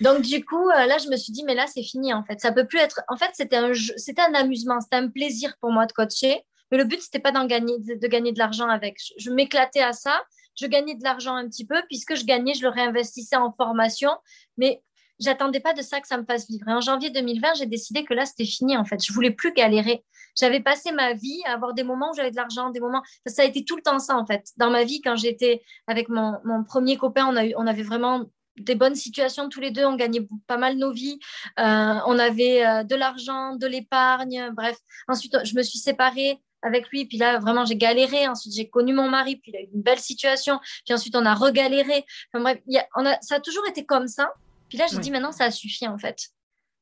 Donc 0.00 0.22
du 0.22 0.44
coup, 0.44 0.68
euh, 0.70 0.86
là, 0.86 0.98
je 0.98 1.08
me 1.08 1.16
suis 1.16 1.32
dit, 1.32 1.44
mais 1.44 1.54
là, 1.54 1.66
c'est 1.66 1.82
fini 1.82 2.12
en 2.12 2.22
fait. 2.24 2.40
Ça 2.40 2.52
peut 2.52 2.66
plus 2.66 2.78
être. 2.78 3.00
En 3.08 3.16
fait, 3.16 3.30
c'était 3.34 3.56
un 3.56 3.72
c'était 3.96 4.22
un 4.22 4.34
amusement, 4.34 4.80
c'était 4.80 4.96
un 4.96 5.08
plaisir 5.08 5.56
pour 5.60 5.70
moi 5.70 5.86
de 5.86 5.92
coacher. 5.92 6.44
Mais 6.70 6.78
le 6.78 6.84
but, 6.84 7.00
c'était 7.00 7.18
pas 7.18 7.32
d'en 7.32 7.46
gagner, 7.46 7.78
de, 7.78 8.06
gagner 8.06 8.32
de 8.32 8.38
l'argent 8.38 8.68
avec. 8.68 8.98
je 9.18 9.30
m'éclatais 9.30 9.82
à 9.82 9.92
ça. 9.92 10.22
Je 10.58 10.66
gagnais 10.66 10.94
de 10.94 11.04
l'argent 11.04 11.34
un 11.34 11.48
petit 11.48 11.66
peu, 11.66 11.82
puisque 11.88 12.14
je 12.14 12.24
gagnais, 12.24 12.54
je 12.54 12.62
le 12.62 12.70
réinvestissais 12.70 13.36
en 13.36 13.52
formation. 13.52 14.10
Mais 14.56 14.82
j'attendais 15.18 15.60
pas 15.60 15.74
de 15.74 15.82
ça 15.82 16.00
que 16.00 16.08
ça 16.08 16.16
me 16.16 16.24
fasse 16.24 16.48
vivre. 16.48 16.68
Et 16.68 16.72
en 16.72 16.80
janvier 16.80 17.10
2020, 17.10 17.54
j'ai 17.58 17.66
décidé 17.66 18.04
que 18.04 18.14
là, 18.14 18.24
c'était 18.24 18.44
fini, 18.44 18.76
en 18.76 18.84
fait. 18.84 19.04
Je 19.04 19.12
voulais 19.12 19.30
plus 19.30 19.52
galérer. 19.52 20.04
J'avais 20.38 20.60
passé 20.60 20.92
ma 20.92 21.14
vie 21.14 21.40
à 21.46 21.52
avoir 21.52 21.74
des 21.74 21.82
moments 21.82 22.10
où 22.10 22.14
j'avais 22.14 22.30
de 22.30 22.36
l'argent, 22.36 22.70
des 22.70 22.80
moments. 22.80 23.02
Ça, 23.26 23.42
a 23.42 23.44
été 23.44 23.64
tout 23.64 23.76
le 23.76 23.82
temps 23.82 23.98
ça, 23.98 24.16
en 24.16 24.26
fait. 24.26 24.48
Dans 24.56 24.70
ma 24.70 24.84
vie, 24.84 25.00
quand 25.00 25.16
j'étais 25.16 25.62
avec 25.86 26.08
mon, 26.08 26.34
mon, 26.44 26.64
premier 26.64 26.96
copain, 26.96 27.26
on, 27.26 27.36
a 27.36 27.46
eu, 27.46 27.54
on 27.56 27.66
avait 27.66 27.82
vraiment 27.82 28.24
des 28.58 28.74
bonnes 28.74 28.94
situations 28.94 29.48
tous 29.48 29.60
les 29.60 29.70
deux. 29.70 29.84
On 29.84 29.96
gagnait 29.96 30.26
pas 30.46 30.56
mal 30.56 30.76
nos 30.76 30.92
vies. 30.92 31.18
Euh, 31.58 31.98
on 32.06 32.18
avait 32.18 32.66
euh, 32.66 32.82
de 32.84 32.94
l'argent, 32.94 33.56
de 33.56 33.66
l'épargne. 33.66 34.50
Bref. 34.54 34.76
Ensuite, 35.08 35.36
je 35.44 35.54
me 35.54 35.62
suis 35.62 35.78
séparée 35.78 36.40
avec 36.66 36.88
lui. 36.90 37.06
Puis 37.06 37.18
là, 37.18 37.38
vraiment, 37.38 37.64
j'ai 37.64 37.76
galéré. 37.76 38.28
Ensuite, 38.28 38.54
j'ai 38.54 38.68
connu 38.68 38.92
mon 38.92 39.08
mari. 39.08 39.36
Puis 39.36 39.52
il 39.52 39.56
a 39.56 39.60
eu 39.60 39.68
une 39.74 39.82
belle 39.82 39.98
situation. 39.98 40.58
Puis 40.84 40.94
ensuite, 40.94 41.14
on 41.16 41.24
a 41.24 41.34
regaléré. 41.34 42.04
Enfin 42.32 42.42
bref, 42.42 42.58
on 42.96 43.06
a, 43.06 43.18
ça 43.20 43.36
a 43.36 43.40
toujours 43.40 43.66
été 43.68 43.86
comme 43.86 44.08
ça. 44.08 44.32
Puis 44.68 44.78
là, 44.78 44.86
j'ai 44.90 44.98
dit, 44.98 45.10
maintenant, 45.10 45.32
ça 45.32 45.50
suffit, 45.50 45.86
en 45.86 45.98
fait. 45.98 46.28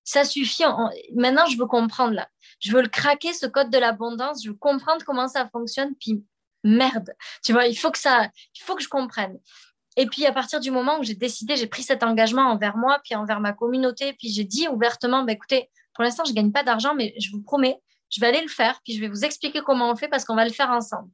Ça 0.05 0.25
suffit. 0.25 0.64
Maintenant, 1.14 1.47
je 1.47 1.59
veux 1.59 1.67
comprendre, 1.67 2.14
là. 2.14 2.29
Je 2.61 2.73
veux 2.73 2.83
le 2.83 2.88
craquer, 2.88 3.33
ce 3.33 3.47
code 3.47 3.71
de 3.71 3.79
l'abondance. 3.79 4.43
Je 4.43 4.50
veux 4.50 4.57
comprendre 4.57 5.05
comment 5.05 5.29
ça 5.29 5.49
fonctionne. 5.50 5.95
Puis, 6.00 6.25
merde. 6.62 7.14
Tu 7.45 7.53
vois, 7.53 7.67
il 7.67 7.76
faut 7.76 7.91
que 7.91 7.99
ça, 7.99 8.29
il 8.55 8.62
faut 8.62 8.75
que 8.75 8.83
je 8.83 8.88
comprenne. 8.88 9.38
Et 9.97 10.07
puis, 10.07 10.26
à 10.26 10.33
partir 10.33 10.61
du 10.61 10.71
moment 10.71 10.99
où 10.99 11.05
j'ai 11.05 11.14
décidé, 11.14 11.57
j'ai 11.57 11.67
pris 11.67 11.83
cet 11.83 12.03
engagement 12.03 12.50
envers 12.50 12.76
moi, 12.76 13.00
puis 13.05 13.14
envers 13.14 13.38
ma 13.38 13.53
communauté, 13.53 14.12
puis 14.14 14.29
j'ai 14.29 14.45
dit 14.45 14.67
ouvertement, 14.67 15.23
bah, 15.23 15.33
écoutez, 15.33 15.71
pour 15.95 16.03
l'instant, 16.03 16.25
je 16.25 16.31
ne 16.31 16.37
gagne 16.37 16.50
pas 16.50 16.64
d'argent, 16.64 16.95
mais 16.95 17.14
je 17.19 17.31
vous 17.31 17.43
promets, 17.43 17.81
je 18.11 18.20
vais 18.20 18.28
aller 18.28 18.42
le 18.42 18.49
faire, 18.49 18.80
puis 18.84 18.94
je 18.94 19.00
vais 19.00 19.08
vous 19.08 19.25
expliquer 19.25 19.61
comment 19.62 19.90
on 19.90 19.96
fait 19.96 20.08
parce 20.08 20.25
qu'on 20.25 20.37
va 20.37 20.44
le 20.44 20.52
faire 20.52 20.70
ensemble. 20.70 21.11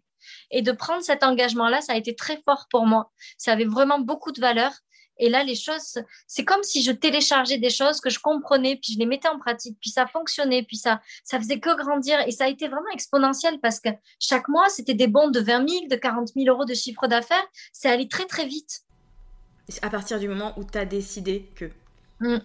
Et 0.50 0.62
de 0.62 0.72
prendre 0.72 1.02
cet 1.02 1.22
engagement-là, 1.22 1.80
ça 1.80 1.94
a 1.94 1.96
été 1.96 2.14
très 2.14 2.40
fort 2.44 2.66
pour 2.70 2.86
moi. 2.86 3.10
Ça 3.38 3.52
avait 3.52 3.64
vraiment 3.64 3.98
beaucoup 3.98 4.32
de 4.32 4.40
valeur. 4.40 4.72
Et 5.18 5.28
là, 5.28 5.44
les 5.44 5.54
choses, 5.54 5.98
c'est 6.26 6.44
comme 6.44 6.62
si 6.62 6.82
je 6.82 6.90
téléchargeais 6.90 7.58
des 7.58 7.68
choses 7.68 8.00
que 8.00 8.08
je 8.08 8.18
comprenais, 8.18 8.76
puis 8.76 8.94
je 8.94 8.98
les 8.98 9.04
mettais 9.04 9.28
en 9.28 9.38
pratique, 9.38 9.76
puis 9.78 9.90
ça 9.90 10.06
fonctionnait, 10.06 10.62
puis 10.62 10.78
ça, 10.78 11.02
ça 11.24 11.38
faisait 11.38 11.60
que 11.60 11.76
grandir. 11.76 12.18
Et 12.26 12.30
ça 12.30 12.44
a 12.44 12.48
été 12.48 12.68
vraiment 12.68 12.88
exponentiel 12.94 13.60
parce 13.60 13.80
que 13.80 13.90
chaque 14.18 14.48
mois, 14.48 14.68
c'était 14.70 14.94
des 14.94 15.08
bons 15.08 15.28
de 15.28 15.40
20 15.40 15.68
000, 15.68 15.86
de 15.90 15.96
40 15.96 16.28
000 16.34 16.46
euros 16.48 16.64
de 16.64 16.72
chiffre 16.72 17.06
d'affaires. 17.06 17.46
C'est 17.72 17.90
allé 17.90 18.08
très, 18.08 18.24
très 18.24 18.46
vite. 18.46 18.80
À 19.82 19.90
partir 19.90 20.18
du 20.18 20.26
moment 20.26 20.54
où 20.56 20.64
tu 20.64 20.78
as 20.78 20.86
décidé 20.86 21.50
que. 21.54 21.70
Mmh. 22.20 22.38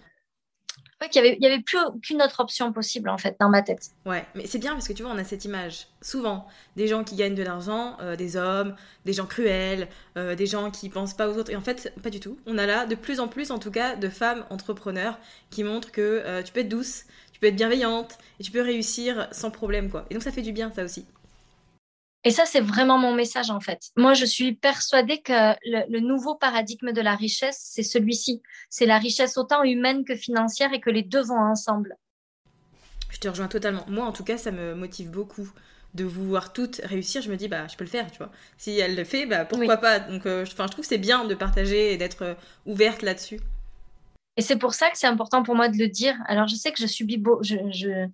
Ouais, 1.02 1.10
qu'il 1.10 1.22
n'y 1.22 1.46
avait, 1.46 1.60
plus 1.60 1.78
aucune 1.78 2.22
autre 2.22 2.40
option 2.40 2.72
possible 2.72 3.10
en 3.10 3.18
fait 3.18 3.36
dans 3.38 3.50
ma 3.50 3.60
tête. 3.60 3.90
Ouais, 4.06 4.24
mais 4.34 4.46
c'est 4.46 4.58
bien 4.58 4.72
parce 4.72 4.88
que 4.88 4.94
tu 4.94 5.02
vois, 5.02 5.12
on 5.12 5.18
a 5.18 5.24
cette 5.24 5.44
image 5.44 5.88
souvent 6.00 6.46
des 6.76 6.88
gens 6.88 7.04
qui 7.04 7.16
gagnent 7.16 7.34
de 7.34 7.42
l'argent, 7.42 7.98
euh, 8.00 8.16
des 8.16 8.36
hommes, 8.36 8.74
des 9.04 9.12
gens 9.12 9.26
cruels, 9.26 9.88
euh, 10.16 10.34
des 10.34 10.46
gens 10.46 10.70
qui 10.70 10.88
pensent 10.88 11.14
pas 11.14 11.28
aux 11.28 11.36
autres. 11.36 11.50
Et 11.50 11.56
en 11.56 11.60
fait, 11.60 11.92
pas 12.02 12.08
du 12.08 12.18
tout. 12.18 12.38
On 12.46 12.56
a 12.56 12.64
là 12.64 12.86
de 12.86 12.94
plus 12.94 13.20
en 13.20 13.28
plus, 13.28 13.50
en 13.50 13.58
tout 13.58 13.70
cas, 13.70 13.94
de 13.94 14.08
femmes 14.08 14.46
entrepreneurs 14.48 15.18
qui 15.50 15.64
montrent 15.64 15.92
que 15.92 16.22
euh, 16.24 16.42
tu 16.42 16.50
peux 16.52 16.60
être 16.60 16.68
douce, 16.70 17.04
tu 17.36 17.40
peux 17.40 17.48
être 17.48 17.56
bienveillante 17.56 18.16
et 18.40 18.44
tu 18.44 18.50
peux 18.50 18.62
réussir 18.62 19.28
sans 19.32 19.50
problème 19.50 19.90
quoi. 19.90 20.06
Et 20.08 20.14
donc 20.14 20.22
ça 20.22 20.32
fait 20.32 20.40
du 20.40 20.52
bien 20.52 20.72
ça 20.74 20.82
aussi. 20.82 21.04
Et 22.26 22.32
ça, 22.32 22.44
c'est 22.44 22.60
vraiment 22.60 22.98
mon 22.98 23.14
message 23.14 23.50
en 23.50 23.60
fait. 23.60 23.92
Moi, 23.96 24.12
je 24.12 24.24
suis 24.24 24.52
persuadée 24.52 25.22
que 25.22 25.54
le, 25.64 26.00
nouveau 26.00 26.34
paradigme 26.34 26.90
de 26.90 27.00
la 27.00 27.14
richesse, 27.14 27.70
c'est 27.72 27.84
celui-ci. 27.84 28.42
C'est 28.68 28.84
la 28.84 28.98
richesse 28.98 29.38
autant 29.38 29.62
humaine 29.62 30.04
que 30.04 30.16
financière 30.16 30.72
et 30.72 30.80
que 30.80 30.90
les 30.90 31.04
deux 31.04 31.22
vont 31.22 31.38
ensemble. 31.38 31.96
Je 33.10 33.20
te 33.20 33.28
rejoins 33.28 33.46
totalement. 33.46 33.84
Moi, 33.86 34.04
en 34.04 34.10
tout 34.10 34.24
cas, 34.24 34.38
ça 34.38 34.50
me 34.50 34.74
motive 34.74 35.08
beaucoup 35.08 35.48
de 35.94 36.02
vous 36.02 36.24
voir 36.24 36.52
toutes 36.52 36.80
réussir. 36.82 37.22
Je 37.22 37.30
me 37.30 37.36
dis, 37.36 37.46
bah, 37.46 37.68
je 37.68 37.76
peux 37.76 37.84
le 37.84 37.90
faire, 37.90 38.10
tu 38.10 38.18
vois. 38.18 38.32
Si 38.58 38.76
elle 38.76 38.96
le 38.96 39.04
fait, 39.04 39.26
bah, 39.26 39.44
pourquoi 39.44 39.76
pas? 39.76 40.00
Donc, 40.00 40.26
euh, 40.26 40.44
je, 40.44 40.50
je 40.50 40.56
trouve 40.56 40.80
que 40.80 40.86
c'est 40.86 40.98
bien 40.98 41.26
de 41.26 41.34
partager 41.36 41.92
et 41.92 41.96
d'être 41.96 42.22
euh, 42.22 42.34
ouverte 42.66 43.02
là-dessus. 43.02 43.38
Et 44.36 44.42
c'est 44.42 44.56
pour 44.56 44.74
ça 44.74 44.90
que 44.90 44.98
c'est 44.98 45.06
important 45.06 45.44
pour 45.44 45.54
moi 45.54 45.68
de 45.68 45.78
le 45.78 45.86
dire. 45.86 46.16
Alors, 46.26 46.48
je 46.48 46.56
sais 46.56 46.72
que 46.72 46.80
je 46.80 46.88
subis, 46.88 47.22
je, 47.42 47.54
je, 47.70 47.88
euh, 47.88 48.06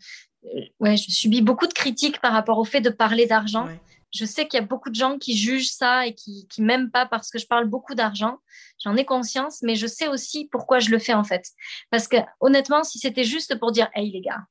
ouais, 0.81 0.99
je 0.99 1.11
subis 1.11 1.41
beaucoup 1.41 1.67
de 1.67 1.73
critiques 1.73 2.21
par 2.21 2.33
rapport 2.33 2.59
au 2.59 2.65
fait 2.67 2.83
de 2.83 2.91
parler 2.91 3.25
d'argent 3.25 3.67
je 4.13 4.25
sais 4.25 4.47
qu'il 4.47 4.61
y 4.61 4.63
a 4.63 4.67
beaucoup 4.67 4.91
de 4.91 4.95
gens 4.95 5.19
qui 5.19 5.37
jugent 5.37 5.71
ça 5.71 6.07
et 6.07 6.15
qui, 6.15 6.47
m'aiment 6.59 6.91
pas 6.91 7.07
parce 7.07 7.31
que 7.31 7.39
je 7.39 7.47
parle 7.47 7.67
beaucoup 7.67 7.95
d'argent. 7.95 8.39
J'en 8.83 8.97
ai 8.97 9.05
conscience, 9.05 9.63
mais 9.63 9.75
je 9.75 9.87
sais 9.87 10.09
aussi 10.09 10.49
pourquoi 10.51 10.79
je 10.79 10.91
le 10.91 10.99
fais 10.99 11.15
en 11.15 11.25
fait. 11.25 11.49
Parce 11.91 12.09
que 12.09 12.17
honnêtement, 12.41 12.85
si 12.85 12.99
c'était 12.99 13.25
juste 13.25 13.59
pour 13.59 13.73
dire, 13.73 13.89
hey 13.95 14.11
les 14.11 14.21
gars, 14.21 14.43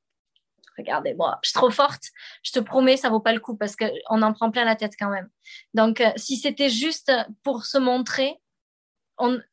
regardez-moi, 0.76 1.38
je 1.42 1.50
suis 1.50 1.54
trop 1.54 1.70
forte, 1.70 2.04
je 2.42 2.52
te 2.52 2.58
promets, 2.58 2.96
ça 2.96 3.08
vaut 3.08 3.20
pas 3.20 3.32
le 3.32 3.40
coup 3.40 3.56
parce 3.56 3.76
qu'on 3.76 4.22
en 4.22 4.32
prend 4.32 4.50
plein 4.50 4.64
la 4.64 4.76
tête 4.76 4.94
quand 4.98 5.10
même. 5.10 5.28
Donc, 5.74 6.00
euh, 6.00 6.10
si 6.16 6.36
c'était 6.36 6.70
juste 6.70 7.12
pour 7.44 7.64
se 7.64 7.78
montrer, 7.78 8.36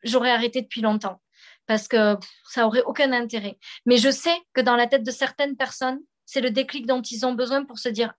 j'aurais 0.04 0.32
arrêté 0.32 0.62
depuis 0.62 0.82
longtemps 0.82 1.22
parce 1.68 1.88
que 1.88 2.18
ça 2.50 2.66
aurait 2.66 2.82
aucun 2.82 3.12
intérêt. 3.12 3.60
Mais 3.86 3.98
je 3.98 4.10
sais 4.10 4.36
que 4.54 4.62
dans 4.62 4.76
la 4.76 4.88
tête 4.88 5.04
de 5.04 5.12
certaines 5.12 5.56
personnes, 5.56 6.00
c'est 6.26 6.42
le 6.42 6.50
déclic 6.50 6.88
dont 6.88 7.02
ils 7.02 7.26
ont 7.28 7.34
besoin 7.34 7.64
pour 7.64 7.78
se 7.78 7.90
dire, 7.90 8.14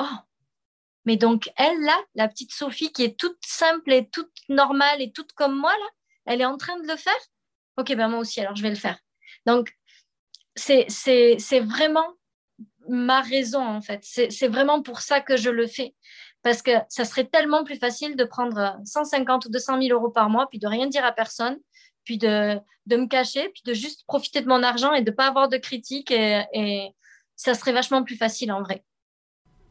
oh, 0.00 0.16
mais 1.06 1.16
donc, 1.16 1.50
elle, 1.56 1.80
là, 1.80 1.96
la 2.16 2.28
petite 2.28 2.52
Sophie 2.52 2.92
qui 2.92 3.04
est 3.04 3.18
toute 3.18 3.38
simple 3.44 3.92
et 3.92 4.08
toute 4.08 4.32
normale 4.48 5.00
et 5.00 5.12
toute 5.12 5.32
comme 5.32 5.56
moi, 5.56 5.72
là, 5.72 5.86
elle 6.26 6.40
est 6.40 6.46
en 6.46 6.56
train 6.56 6.78
de 6.78 6.86
le 6.86 6.96
faire? 6.96 7.14
Ok, 7.76 7.94
ben 7.94 8.08
moi 8.08 8.18
aussi, 8.18 8.40
alors 8.40 8.56
je 8.56 8.62
vais 8.62 8.70
le 8.70 8.76
faire. 8.76 8.98
Donc, 9.46 9.72
c'est 10.56 11.60
vraiment 11.60 12.06
ma 12.88 13.20
raison, 13.20 13.64
en 13.64 13.80
fait. 13.80 14.00
C'est 14.02 14.48
vraiment 14.48 14.82
pour 14.82 15.00
ça 15.00 15.20
que 15.20 15.36
je 15.36 15.50
le 15.50 15.66
fais. 15.66 15.94
Parce 16.42 16.62
que 16.62 16.72
ça 16.88 17.04
serait 17.04 17.24
tellement 17.24 17.64
plus 17.64 17.76
facile 17.76 18.16
de 18.16 18.24
prendre 18.24 18.76
150 18.84 19.46
ou 19.46 19.48
200 19.48 19.80
000 19.82 19.98
euros 19.98 20.10
par 20.10 20.30
mois, 20.30 20.48
puis 20.48 20.58
de 20.58 20.66
rien 20.66 20.86
dire 20.86 21.04
à 21.04 21.12
personne, 21.12 21.58
puis 22.04 22.18
de, 22.18 22.58
de 22.86 22.96
me 22.96 23.06
cacher, 23.06 23.48
puis 23.50 23.62
de 23.64 23.74
juste 23.74 24.04
profiter 24.06 24.40
de 24.40 24.48
mon 24.48 24.62
argent 24.62 24.92
et 24.92 25.02
de 25.02 25.10
ne 25.10 25.16
pas 25.16 25.26
avoir 25.26 25.48
de 25.48 25.56
critiques. 25.56 26.10
Et, 26.10 26.42
et 26.52 26.88
ça 27.36 27.54
serait 27.54 27.72
vachement 27.72 28.02
plus 28.02 28.16
facile 28.16 28.50
en 28.52 28.62
vrai. 28.62 28.84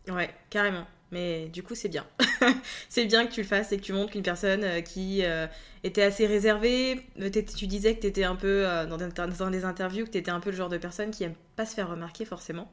Ouais, 0.07 0.33
carrément. 0.49 0.85
Mais 1.15 1.47
du 1.47 1.63
coup, 1.63 1.75
c'est 1.75 1.87
bien. 1.87 2.05
c'est 2.89 3.05
bien 3.05 3.25
que 3.25 3.31
tu 3.31 3.41
le 3.41 3.47
fasses 3.47 3.71
et 3.71 3.77
que 3.77 3.81
tu 3.81 3.93
montres 3.93 4.11
qu'une 4.11 4.21
personne 4.21 4.65
euh, 4.65 4.81
qui 4.81 5.23
euh, 5.23 5.47
était 5.85 6.01
assez 6.01 6.27
réservée, 6.27 7.05
euh, 7.21 7.29
tu 7.29 7.67
disais 7.67 7.95
que 7.95 8.01
tu 8.01 8.07
étais 8.07 8.25
un 8.25 8.35
peu, 8.35 8.65
dans, 8.89 9.49
des 9.49 9.63
interviews, 9.63 10.03
que 10.03 10.11
tu 10.11 10.17
étais 10.17 10.31
un 10.31 10.41
peu 10.41 10.49
le 10.49 10.57
genre 10.57 10.67
de 10.67 10.77
personne 10.77 11.11
qui 11.11 11.23
aime 11.23 11.35
pas 11.55 11.65
se 11.65 11.73
faire 11.73 11.89
remarquer 11.89 12.25
forcément. 12.25 12.69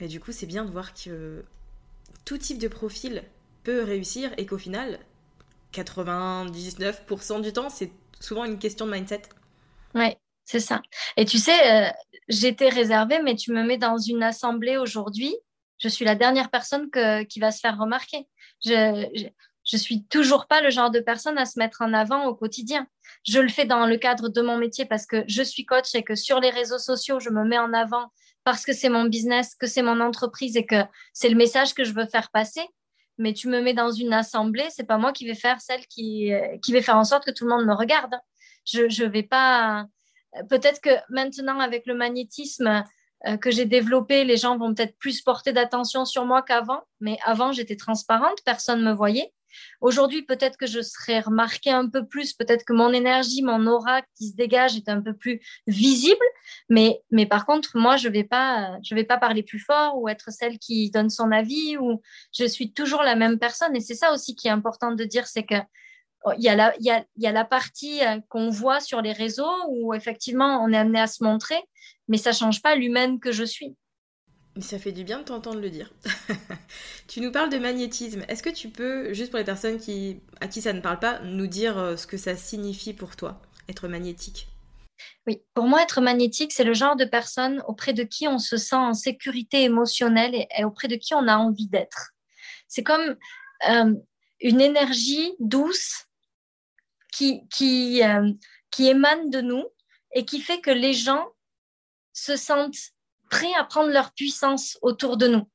Mais 0.00 0.06
du 0.06 0.20
coup, 0.20 0.30
c'est 0.30 0.46
bien 0.46 0.64
de 0.64 0.70
voir 0.70 0.94
que 0.94 1.44
tout 2.24 2.38
type 2.38 2.58
de 2.58 2.68
profil 2.68 3.24
peut 3.64 3.82
réussir 3.82 4.30
et 4.36 4.46
qu'au 4.46 4.58
final, 4.58 5.00
99% 5.74 7.42
du 7.42 7.52
temps, 7.52 7.68
c'est 7.68 7.90
souvent 8.20 8.44
une 8.44 8.60
question 8.60 8.86
de 8.86 8.92
mindset. 8.92 9.22
Ouais, 9.96 10.18
c'est 10.44 10.60
ça. 10.60 10.82
Et 11.16 11.24
tu 11.24 11.38
sais, 11.38 11.92
j'étais 12.28 12.68
réservée, 12.68 13.20
mais 13.24 13.34
tu 13.34 13.50
me 13.50 13.64
mets 13.64 13.76
dans 13.76 13.98
une 13.98 14.22
assemblée 14.22 14.76
aujourd'hui 14.76 15.34
je 15.78 15.88
suis 15.88 16.04
la 16.04 16.14
dernière 16.14 16.50
personne 16.50 16.90
qui 17.28 17.40
va 17.40 17.50
se 17.50 17.60
faire 17.60 17.78
remarquer. 17.78 18.26
Je, 18.64 19.28
je, 19.64 19.76
suis 19.76 20.04
toujours 20.06 20.46
pas 20.46 20.60
le 20.60 20.70
genre 20.70 20.90
de 20.90 21.00
personne 21.00 21.38
à 21.38 21.44
se 21.44 21.58
mettre 21.58 21.82
en 21.82 21.92
avant 21.92 22.26
au 22.26 22.34
quotidien. 22.34 22.86
Je 23.24 23.38
le 23.38 23.48
fais 23.48 23.64
dans 23.64 23.86
le 23.86 23.96
cadre 23.96 24.28
de 24.28 24.42
mon 24.42 24.58
métier 24.58 24.86
parce 24.86 25.06
que 25.06 25.24
je 25.28 25.42
suis 25.42 25.64
coach 25.64 25.94
et 25.94 26.02
que 26.02 26.14
sur 26.14 26.40
les 26.40 26.50
réseaux 26.50 26.78
sociaux, 26.78 27.20
je 27.20 27.30
me 27.30 27.44
mets 27.44 27.58
en 27.58 27.72
avant 27.72 28.10
parce 28.44 28.64
que 28.64 28.72
c'est 28.72 28.88
mon 28.88 29.04
business, 29.04 29.54
que 29.54 29.66
c'est 29.66 29.82
mon 29.82 30.00
entreprise 30.00 30.56
et 30.56 30.66
que 30.66 30.82
c'est 31.12 31.28
le 31.28 31.36
message 31.36 31.74
que 31.74 31.84
je 31.84 31.92
veux 31.92 32.06
faire 32.06 32.30
passer. 32.30 32.66
Mais 33.18 33.32
tu 33.32 33.48
me 33.48 33.60
mets 33.60 33.74
dans 33.74 33.90
une 33.90 34.12
assemblée, 34.12 34.66
c'est 34.70 34.86
pas 34.86 34.98
moi 34.98 35.12
qui 35.12 35.26
vais 35.26 35.34
faire 35.34 35.60
celle 35.60 35.86
qui, 35.86 36.30
qui 36.62 36.72
vais 36.72 36.82
faire 36.82 36.96
en 36.96 37.04
sorte 37.04 37.24
que 37.24 37.32
tout 37.32 37.44
le 37.44 37.50
monde 37.50 37.66
me 37.66 37.74
regarde. 37.74 38.14
Je, 38.64 38.88
je 38.88 39.04
vais 39.04 39.22
pas. 39.22 39.86
Peut-être 40.48 40.80
que 40.80 40.90
maintenant, 41.08 41.58
avec 41.58 41.86
le 41.86 41.94
magnétisme, 41.94 42.66
euh, 42.66 42.80
que 43.40 43.50
j'ai 43.50 43.64
développé, 43.64 44.24
les 44.24 44.36
gens 44.36 44.56
vont 44.56 44.74
peut-être 44.74 44.96
plus 44.98 45.22
porter 45.22 45.52
d'attention 45.52 46.04
sur 46.04 46.24
moi 46.24 46.42
qu'avant. 46.42 46.82
Mais 47.00 47.18
avant, 47.24 47.52
j'étais 47.52 47.76
transparente, 47.76 48.38
personne 48.44 48.80
ne 48.80 48.90
me 48.90 48.96
voyait. 48.96 49.32
Aujourd'hui, 49.80 50.22
peut-être 50.22 50.56
que 50.56 50.66
je 50.66 50.80
serais 50.80 51.20
remarquée 51.20 51.70
un 51.70 51.88
peu 51.88 52.06
plus, 52.06 52.32
peut-être 52.32 52.64
que 52.64 52.72
mon 52.72 52.92
énergie, 52.92 53.42
mon 53.42 53.66
aura 53.66 54.02
qui 54.16 54.28
se 54.28 54.36
dégage 54.36 54.76
est 54.76 54.88
un 54.88 55.00
peu 55.00 55.14
plus 55.14 55.40
visible, 55.66 56.24
mais, 56.68 57.00
mais 57.10 57.26
par 57.26 57.46
contre, 57.46 57.76
moi, 57.76 57.96
je 57.96 58.08
vais 58.08 58.24
pas, 58.24 58.78
je 58.82 58.94
vais 58.94 59.04
pas 59.04 59.18
parler 59.18 59.42
plus 59.42 59.58
fort 59.58 59.98
ou 59.98 60.08
être 60.08 60.30
celle 60.30 60.58
qui 60.58 60.90
donne 60.90 61.10
son 61.10 61.30
avis 61.32 61.76
ou 61.76 62.00
je 62.36 62.44
suis 62.44 62.72
toujours 62.72 63.02
la 63.02 63.16
même 63.16 63.38
personne. 63.38 63.74
Et 63.76 63.80
c'est 63.80 63.94
ça 63.94 64.12
aussi 64.12 64.34
qui 64.34 64.48
est 64.48 64.52
important 64.52 64.92
de 64.92 65.04
dire, 65.04 65.26
c'est 65.26 65.44
que 65.44 65.56
il 66.36 66.42
y, 66.42 66.48
a 66.48 66.56
la, 66.56 66.74
il, 66.78 66.86
y 66.86 66.90
a, 66.90 67.04
il 67.16 67.22
y 67.22 67.26
a 67.26 67.32
la 67.32 67.44
partie 67.44 68.04
euh, 68.04 68.20
qu'on 68.28 68.50
voit 68.50 68.80
sur 68.80 69.00
les 69.02 69.12
réseaux 69.12 69.54
où 69.68 69.94
effectivement 69.94 70.62
on 70.62 70.72
est 70.72 70.76
amené 70.76 71.00
à 71.00 71.06
se 71.06 71.22
montrer, 71.22 71.60
mais 72.08 72.16
ça 72.16 72.32
change 72.32 72.60
pas 72.62 72.74
l'humaine 72.74 73.20
que 73.20 73.32
je 73.32 73.44
suis. 73.44 73.76
Ça 74.60 74.78
fait 74.78 74.92
du 74.92 75.04
bien 75.04 75.20
de 75.20 75.24
t'entendre 75.24 75.60
le 75.60 75.70
dire. 75.70 75.92
tu 77.08 77.20
nous 77.20 77.30
parles 77.30 77.50
de 77.50 77.58
magnétisme. 77.58 78.24
Est-ce 78.28 78.42
que 78.42 78.50
tu 78.50 78.68
peux, 78.68 79.12
juste 79.12 79.30
pour 79.30 79.38
les 79.38 79.44
personnes 79.44 79.78
qui, 79.78 80.20
à 80.40 80.48
qui 80.48 80.60
ça 80.60 80.72
ne 80.72 80.80
parle 80.80 80.98
pas, 80.98 81.20
nous 81.20 81.46
dire 81.46 81.78
euh, 81.78 81.96
ce 81.96 82.06
que 82.06 82.16
ça 82.16 82.36
signifie 82.36 82.92
pour 82.92 83.14
toi, 83.14 83.40
être 83.68 83.86
magnétique? 83.86 84.48
Oui, 85.28 85.42
pour 85.54 85.64
moi, 85.64 85.82
être 85.82 86.00
magnétique, 86.00 86.52
c'est 86.52 86.64
le 86.64 86.74
genre 86.74 86.96
de 86.96 87.04
personne 87.04 87.62
auprès 87.68 87.92
de 87.92 88.02
qui 88.02 88.26
on 88.26 88.38
se 88.38 88.56
sent 88.56 88.74
en 88.74 88.94
sécurité 88.94 89.62
émotionnelle 89.62 90.34
et, 90.34 90.64
auprès 90.64 90.88
de 90.88 90.96
qui 90.96 91.14
on 91.14 91.28
a 91.28 91.36
envie 91.36 91.68
d'être. 91.68 92.10
C'est 92.66 92.82
comme 92.82 93.16
euh, 93.68 93.94
une 94.40 94.60
énergie 94.60 95.34
douce 95.38 96.07
qui, 97.12 97.46
qui, 97.48 98.02
euh, 98.02 98.32
qui 98.70 98.88
émane 98.88 99.30
de 99.30 99.40
nous 99.40 99.64
et 100.14 100.24
qui 100.24 100.40
fait 100.40 100.60
que 100.60 100.70
les 100.70 100.94
gens 100.94 101.26
se 102.12 102.36
sentent 102.36 102.92
prêts 103.30 103.52
à 103.54 103.64
prendre 103.64 103.90
leur 103.90 104.12
puissance 104.12 104.78
autour 104.82 105.16
de 105.16 105.28
nous. 105.28 105.48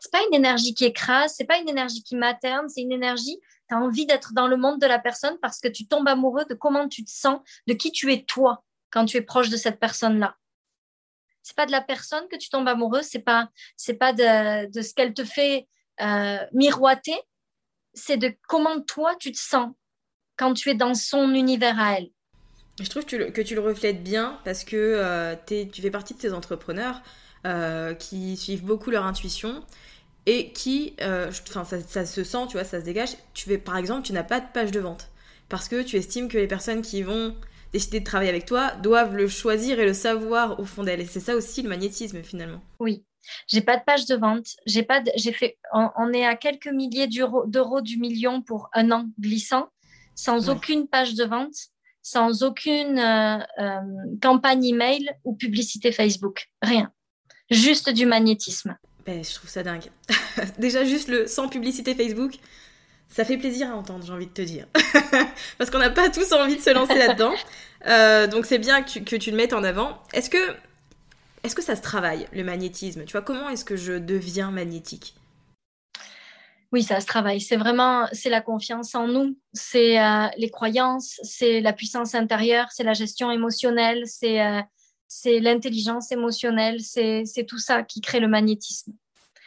C'est 0.00 0.10
pas 0.10 0.22
une 0.26 0.34
énergie 0.34 0.74
qui 0.74 0.84
écrase, 0.84 1.34
c'est 1.36 1.44
pas 1.44 1.58
une 1.58 1.68
énergie 1.68 2.02
qui 2.02 2.16
materne, 2.16 2.68
c'est 2.68 2.80
une 2.80 2.92
énergie, 2.92 3.38
tu 3.68 3.74
as 3.74 3.78
envie 3.78 4.06
d'être 4.06 4.32
dans 4.32 4.46
le 4.46 4.56
monde 4.56 4.80
de 4.80 4.86
la 4.86 4.98
personne 4.98 5.38
parce 5.40 5.60
que 5.60 5.68
tu 5.68 5.86
tombes 5.86 6.08
amoureux 6.08 6.44
de 6.46 6.54
comment 6.54 6.88
tu 6.88 7.04
te 7.04 7.10
sens, 7.10 7.40
de 7.66 7.74
qui 7.74 7.92
tu 7.92 8.12
es 8.12 8.24
toi 8.24 8.64
quand 8.90 9.04
tu 9.04 9.16
es 9.16 9.22
proche 9.22 9.50
de 9.50 9.56
cette 9.56 9.78
personne-là. 9.78 10.36
C'est 11.42 11.56
pas 11.56 11.66
de 11.66 11.72
la 11.72 11.82
personne 11.82 12.26
que 12.28 12.36
tu 12.36 12.48
tombes 12.48 12.68
amoureux, 12.68 13.02
c'est 13.02 13.18
pas 13.18 13.50
c'est 13.76 13.94
pas 13.94 14.12
de, 14.14 14.70
de 14.70 14.82
ce 14.82 14.94
qu'elle 14.94 15.12
te 15.12 15.24
fait 15.24 15.68
euh, 16.00 16.38
miroiter, 16.52 17.20
c'est 17.92 18.16
de 18.16 18.34
comment 18.48 18.80
toi 18.80 19.14
tu 19.16 19.30
te 19.32 19.38
sens 19.38 19.72
quand 20.36 20.54
tu 20.54 20.70
es 20.70 20.74
dans 20.74 20.94
son 20.94 21.34
univers 21.34 21.78
à 21.80 21.98
elle. 21.98 22.10
Je 22.82 22.88
trouve 22.88 23.04
que 23.04 23.40
tu 23.42 23.54
le, 23.54 23.60
reflètes 23.60 24.02
bien 24.02 24.38
parce 24.44 24.64
que 24.64 24.76
euh, 24.76 25.36
tu 25.46 25.80
fais 25.80 25.90
partie 25.90 26.14
de 26.14 26.20
ces 26.20 26.32
entrepreneurs 26.32 27.02
euh, 27.46 27.94
qui 27.94 28.36
suivent 28.36 28.64
beaucoup 28.64 28.90
leur 28.90 29.04
intuition 29.04 29.62
et 30.26 30.50
qui, 30.52 30.94
euh, 31.02 31.30
enfin, 31.54 31.64
ça, 31.64 32.06
se 32.06 32.24
sent, 32.24 32.46
tu 32.48 32.54
vois, 32.54 32.64
ça 32.64 32.80
se 32.80 32.84
dégage. 32.84 33.10
Tu 33.32 33.48
fais, 33.48 33.58
par 33.58 33.76
exemple, 33.76 34.02
tu 34.02 34.12
n'as 34.12 34.24
pas 34.24 34.40
de 34.40 34.46
page 34.52 34.70
de 34.70 34.80
vente 34.80 35.08
parce 35.48 35.68
que 35.68 35.82
tu 35.82 35.96
estimes 35.96 36.28
que 36.28 36.38
les 36.38 36.48
personnes 36.48 36.82
qui 36.82 37.02
vont 37.02 37.36
décider 37.72 38.00
de 38.00 38.04
travailler 38.04 38.30
avec 38.30 38.46
toi 38.46 38.72
doivent 38.82 39.14
le 39.14 39.28
choisir 39.28 39.78
et 39.78 39.84
le 39.84 39.92
savoir 39.92 40.58
au 40.58 40.64
fond 40.64 40.82
d'elles. 40.82 41.00
Et 41.00 41.06
c'est 41.06 41.20
ça 41.20 41.36
aussi 41.36 41.62
le 41.62 41.68
magnétisme 41.68 42.22
finalement. 42.22 42.60
Oui. 42.80 43.04
J'ai 43.46 43.60
pas 43.60 43.76
de 43.76 43.84
page 43.84 44.06
de 44.06 44.16
vente. 44.16 44.46
J'ai 44.66 44.82
pas, 44.82 45.02
j'ai 45.16 45.32
fait, 45.32 45.58
on, 45.72 46.12
est 46.12 46.26
à 46.26 46.36
quelques 46.36 46.68
milliers 46.68 47.08
d'euros 47.08 47.80
du 47.80 47.98
million 47.98 48.42
pour 48.42 48.68
un 48.72 48.90
an 48.90 49.08
glissant, 49.18 49.68
sans 50.14 50.50
aucune 50.50 50.88
page 50.88 51.14
de 51.14 51.24
vente 51.24 51.54
sans 52.04 52.42
aucune 52.42 52.98
euh, 52.98 53.38
euh, 53.58 53.80
campagne 54.22 54.64
email 54.64 55.10
ou 55.24 55.34
publicité 55.34 55.90
Facebook. 55.90 56.50
Rien. 56.62 56.92
Juste 57.50 57.88
du 57.90 58.04
magnétisme. 58.04 58.76
Ben, 59.06 59.24
je 59.24 59.34
trouve 59.34 59.50
ça 59.50 59.62
dingue. 59.62 59.90
Déjà, 60.58 60.84
juste 60.84 61.08
le 61.08 61.26
sans 61.26 61.48
publicité 61.48 61.94
Facebook, 61.94 62.34
ça 63.08 63.24
fait 63.24 63.38
plaisir 63.38 63.70
à 63.70 63.74
entendre, 63.74 64.04
j'ai 64.04 64.12
envie 64.12 64.26
de 64.26 64.32
te 64.32 64.42
dire. 64.42 64.66
Parce 65.58 65.70
qu'on 65.70 65.78
n'a 65.78 65.90
pas 65.90 66.10
tous 66.10 66.30
envie 66.32 66.56
de 66.56 66.60
se 66.60 66.70
lancer 66.70 66.96
là-dedans. 66.96 67.34
Euh, 67.86 68.26
donc 68.26 68.46
c'est 68.46 68.56
bien 68.56 68.82
que 68.82 68.88
tu, 68.88 69.04
que 69.04 69.14
tu, 69.14 69.30
le 69.30 69.36
mettes 69.36 69.52
en 69.52 69.62
avant. 69.62 69.98
Est-ce 70.14 70.30
que, 70.30 70.38
est-ce 71.42 71.54
que 71.54 71.60
ça 71.60 71.76
se 71.76 71.82
travaille, 71.82 72.26
le 72.32 72.42
magnétisme? 72.42 73.04
Tu 73.04 73.12
vois, 73.12 73.20
comment 73.20 73.50
est-ce 73.50 73.66
que 73.66 73.76
je 73.76 73.92
deviens 73.92 74.50
magnétique? 74.50 75.14
Oui, 76.74 76.82
ça 76.82 77.00
se 77.00 77.06
travaille. 77.06 77.40
C'est 77.40 77.56
vraiment, 77.56 78.08
c'est 78.10 78.30
la 78.30 78.40
confiance 78.40 78.96
en 78.96 79.06
nous, 79.06 79.38
c'est 79.52 80.02
euh, 80.02 80.26
les 80.36 80.50
croyances, 80.50 81.20
c'est 81.22 81.60
la 81.60 81.72
puissance 81.72 82.16
intérieure, 82.16 82.66
c'est 82.72 82.82
la 82.82 82.94
gestion 82.94 83.30
émotionnelle, 83.30 84.02
c'est 84.06 84.44
euh, 84.44 84.60
l'intelligence 85.24 86.10
émotionnelle, 86.10 86.80
c'est 86.80 87.46
tout 87.46 87.60
ça 87.60 87.84
qui 87.84 88.00
crée 88.00 88.18
le 88.18 88.26
magnétisme. 88.26 88.92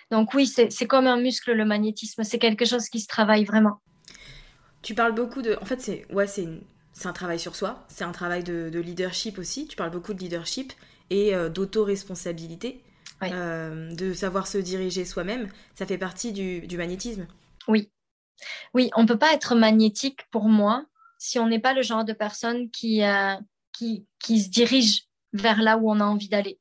Donc 0.10 0.34
oui, 0.34 0.48
c'est 0.48 0.88
comme 0.88 1.06
un 1.06 1.18
muscle, 1.18 1.52
le 1.52 1.66
magnétisme. 1.66 2.24
C'est 2.24 2.40
quelque 2.40 2.63
chose 2.63 2.88
qui 2.88 3.02
se 3.02 3.08
travaille 3.08 3.44
vraiment. 3.44 3.82
Tu 4.82 4.96
parles 4.96 5.13
beaucoup 5.13 5.42
de... 5.42 5.58
En 5.62 5.66
fait, 5.66 5.82
c'est 5.82 6.10
ouais, 6.13 6.28
un 7.04 7.12
travail 7.12 7.42
sur 7.42 7.58
soi, 7.58 7.86
c'est 7.90 8.06
un 8.06 8.13
travail 8.13 8.46
de, 8.46 8.80
leadership 8.80 9.38
aussi. 9.38 9.68
Tu 9.68 9.76
parles 9.76 9.92
beaucoup 9.92 10.13
de 10.13 10.20
leadership 10.20 10.72
et 11.10 11.36
euh, 11.36 11.50
d'auto-responsabilité. 11.50 12.82
Euh, 13.23 13.93
de 13.93 14.13
savoir 14.13 14.47
se 14.47 14.58
diriger 14.58 15.03
soi-même, 15.03 15.49
ça 15.73 15.86
fait 15.86 15.97
partie 15.97 16.32
du, 16.34 16.77
magnétisme. 16.77 17.27
Oui. 17.67 17.89
Oui, 18.73 18.91
on 18.95 19.03
ne 19.03 19.08
peut 19.08 19.17
pas 19.17 19.34
être 19.34 19.56
magnétique 19.56 20.21
pour 20.30 20.45
moi 20.45 20.86
si 21.17 21.39
on 21.39 21.47
n'est 21.47 21.60
pas 21.60 21.73
le 21.73 21.82
genre 21.82 22.06
de 22.06 22.13
personne 22.13 22.69
qui, 22.69 23.03
euh, 23.03 23.34
qui, 23.73 24.06
qui, 24.19 24.41
se 24.41 24.49
dirige 24.49 25.06
vers 25.34 25.62
là 25.63 25.77
où 25.77 25.89
on 25.89 25.99
a 25.99 26.03
envie 26.03 26.30
d'aller. 26.30 26.60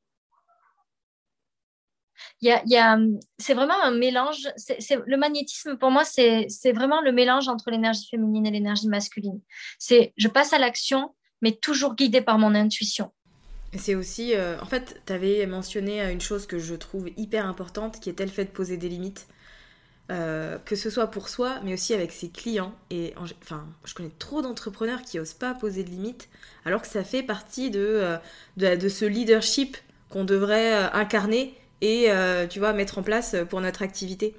Il 2.41 2.49
y 2.49 2.77
a, 2.77 2.99
c'est 3.39 3.55
vraiment 3.55 3.83
un 3.83 3.91
mélange. 3.91 4.49
C'est, 4.57 4.99
le 5.07 5.17
magnétisme, 5.17 5.77
pour 5.77 5.91
moi, 5.91 6.05
c'est, 6.05 6.47
c'est 6.49 6.73
vraiment 6.73 7.01
le 7.03 7.13
mélange 7.13 7.49
entre 7.49 7.71
l'énergie 7.71 8.09
féminine 8.11 8.47
et 8.47 8.51
l'énergie 8.51 8.89
masculine. 8.89 9.41
C'est 9.79 10.13
je 10.17 10.29
passe 10.29 10.53
à 10.53 10.59
l'action, 10.59 11.15
mais 11.43 11.53
toujours 11.53 11.95
guidée 11.95 12.23
par 12.23 12.39
mon 12.39 12.55
intuition. 12.55 13.13
C'est 13.79 13.95
aussi, 13.95 14.35
euh, 14.35 14.61
en 14.61 14.67
fait, 14.67 15.01
tu 15.07 15.13
avais 15.13 15.47
mentionné 15.47 16.03
une 16.11 16.21
chose 16.21 16.47
que 16.47 16.59
je 16.59 16.75
trouve 16.75 17.09
hyper 17.17 17.47
importante, 17.47 18.01
qui 18.01 18.11
était 18.11 18.25
le 18.25 18.31
fait 18.31 18.45
de 18.45 18.51
poser 18.51 18.77
des 18.77 18.89
limites. 18.89 19.27
Euh, 20.13 20.59
que 20.65 20.77
ce 20.77 20.89
soit 20.89 21.09
pour 21.09 21.29
soi, 21.29 21.59
mais 21.65 21.75
aussi 21.75 21.93
avec 21.93 22.13
ses 22.13 22.31
clients. 22.31 22.73
Et 22.91 23.13
enfin, 23.17 23.67
je 23.85 23.93
connais 23.93 24.13
trop 24.21 24.41
d'entrepreneurs 24.41 25.03
qui 25.03 25.19
osent 25.19 25.35
pas 25.35 25.53
poser 25.53 25.83
de 25.83 25.91
limites, 25.91 26.29
alors 26.65 26.81
que 26.81 26.87
ça 26.87 27.03
fait 27.03 27.25
partie 27.25 27.71
de, 27.71 27.81
euh, 27.81 28.77
de, 28.77 28.89
ce 28.89 29.05
leadership 29.05 29.77
qu'on 30.09 30.23
devrait 30.23 30.75
incarner 30.93 31.55
et, 31.81 32.09
tu 32.49 32.61
vois, 32.61 32.73
mettre 32.73 32.99
en 32.99 33.03
place 33.03 33.35
pour 33.51 33.61
notre 33.61 33.83
activité. 33.83 34.37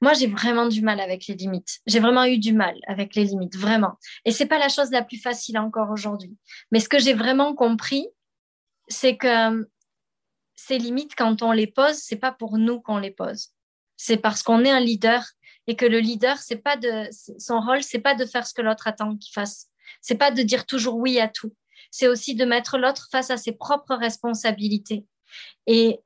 Moi, 0.00 0.12
j'ai 0.14 0.26
vraiment 0.26 0.66
du 0.66 0.82
mal 0.82 1.00
avec 1.00 1.26
les 1.26 1.34
limites. 1.34 1.78
J'ai 1.86 2.00
vraiment 2.00 2.24
eu 2.24 2.38
du 2.38 2.52
mal 2.52 2.74
avec 2.86 3.14
les 3.14 3.24
limites, 3.24 3.56
vraiment. 3.56 3.98
Et 4.24 4.32
c'est 4.32 4.46
pas 4.46 4.58
la 4.58 4.68
chose 4.68 4.90
la 4.90 5.02
plus 5.02 5.20
facile 5.20 5.58
encore 5.58 5.90
aujourd'hui. 5.90 6.36
Mais 6.72 6.80
ce 6.80 6.88
que 6.88 6.98
j'ai 6.98 7.14
vraiment 7.14 7.54
compris, 7.54 8.06
c'est 8.88 9.16
que 9.16 9.68
ces 10.54 10.78
limites, 10.78 11.14
quand 11.14 11.42
on 11.42 11.52
les 11.52 11.66
pose, 11.66 11.96
c'est 11.96 12.16
pas 12.16 12.32
pour 12.32 12.58
nous 12.58 12.80
qu'on 12.80 12.98
les 12.98 13.10
pose. 13.10 13.50
C'est 13.96 14.16
parce 14.16 14.42
qu'on 14.42 14.64
est 14.64 14.70
un 14.70 14.80
leader 14.80 15.24
et 15.66 15.76
que 15.76 15.86
le 15.86 15.98
leader, 15.98 16.38
c'est 16.38 16.56
pas 16.56 16.76
de 16.76 17.08
son 17.38 17.60
rôle, 17.60 17.82
c'est 17.82 18.00
pas 18.00 18.14
de 18.14 18.24
faire 18.24 18.46
ce 18.46 18.54
que 18.54 18.62
l'autre 18.62 18.86
attend 18.86 19.16
qu'il 19.16 19.32
fasse. 19.32 19.68
C'est 20.00 20.16
pas 20.16 20.30
de 20.30 20.42
dire 20.42 20.66
toujours 20.66 20.96
oui 20.96 21.20
à 21.20 21.28
tout. 21.28 21.54
C'est 21.90 22.08
aussi 22.08 22.34
de 22.34 22.44
mettre 22.44 22.78
l'autre 22.78 23.08
face 23.10 23.30
à 23.30 23.36
ses 23.36 23.52
propres 23.52 23.94
responsabilités. 23.94 25.06
Et 25.66 26.00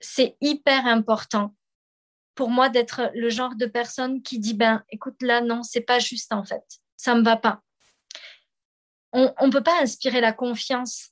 c'est 0.00 0.36
hyper 0.40 0.86
important 0.86 1.54
pour 2.34 2.48
moi 2.48 2.68
d'être 2.68 3.10
le 3.14 3.28
genre 3.28 3.54
de 3.54 3.66
personne 3.66 4.22
qui 4.22 4.38
dit 4.38 4.54
ben 4.54 4.82
écoute 4.88 5.20
là 5.20 5.40
non, 5.40 5.62
c'est 5.62 5.82
pas 5.82 5.98
juste 5.98 6.32
en 6.32 6.44
fait. 6.44 6.64
Ça 6.96 7.14
me 7.14 7.22
va 7.22 7.36
pas. 7.36 7.60
On 9.12 9.46
ne 9.46 9.50
peut 9.50 9.62
pas 9.62 9.82
inspirer 9.82 10.20
la 10.20 10.32
confiance 10.32 11.10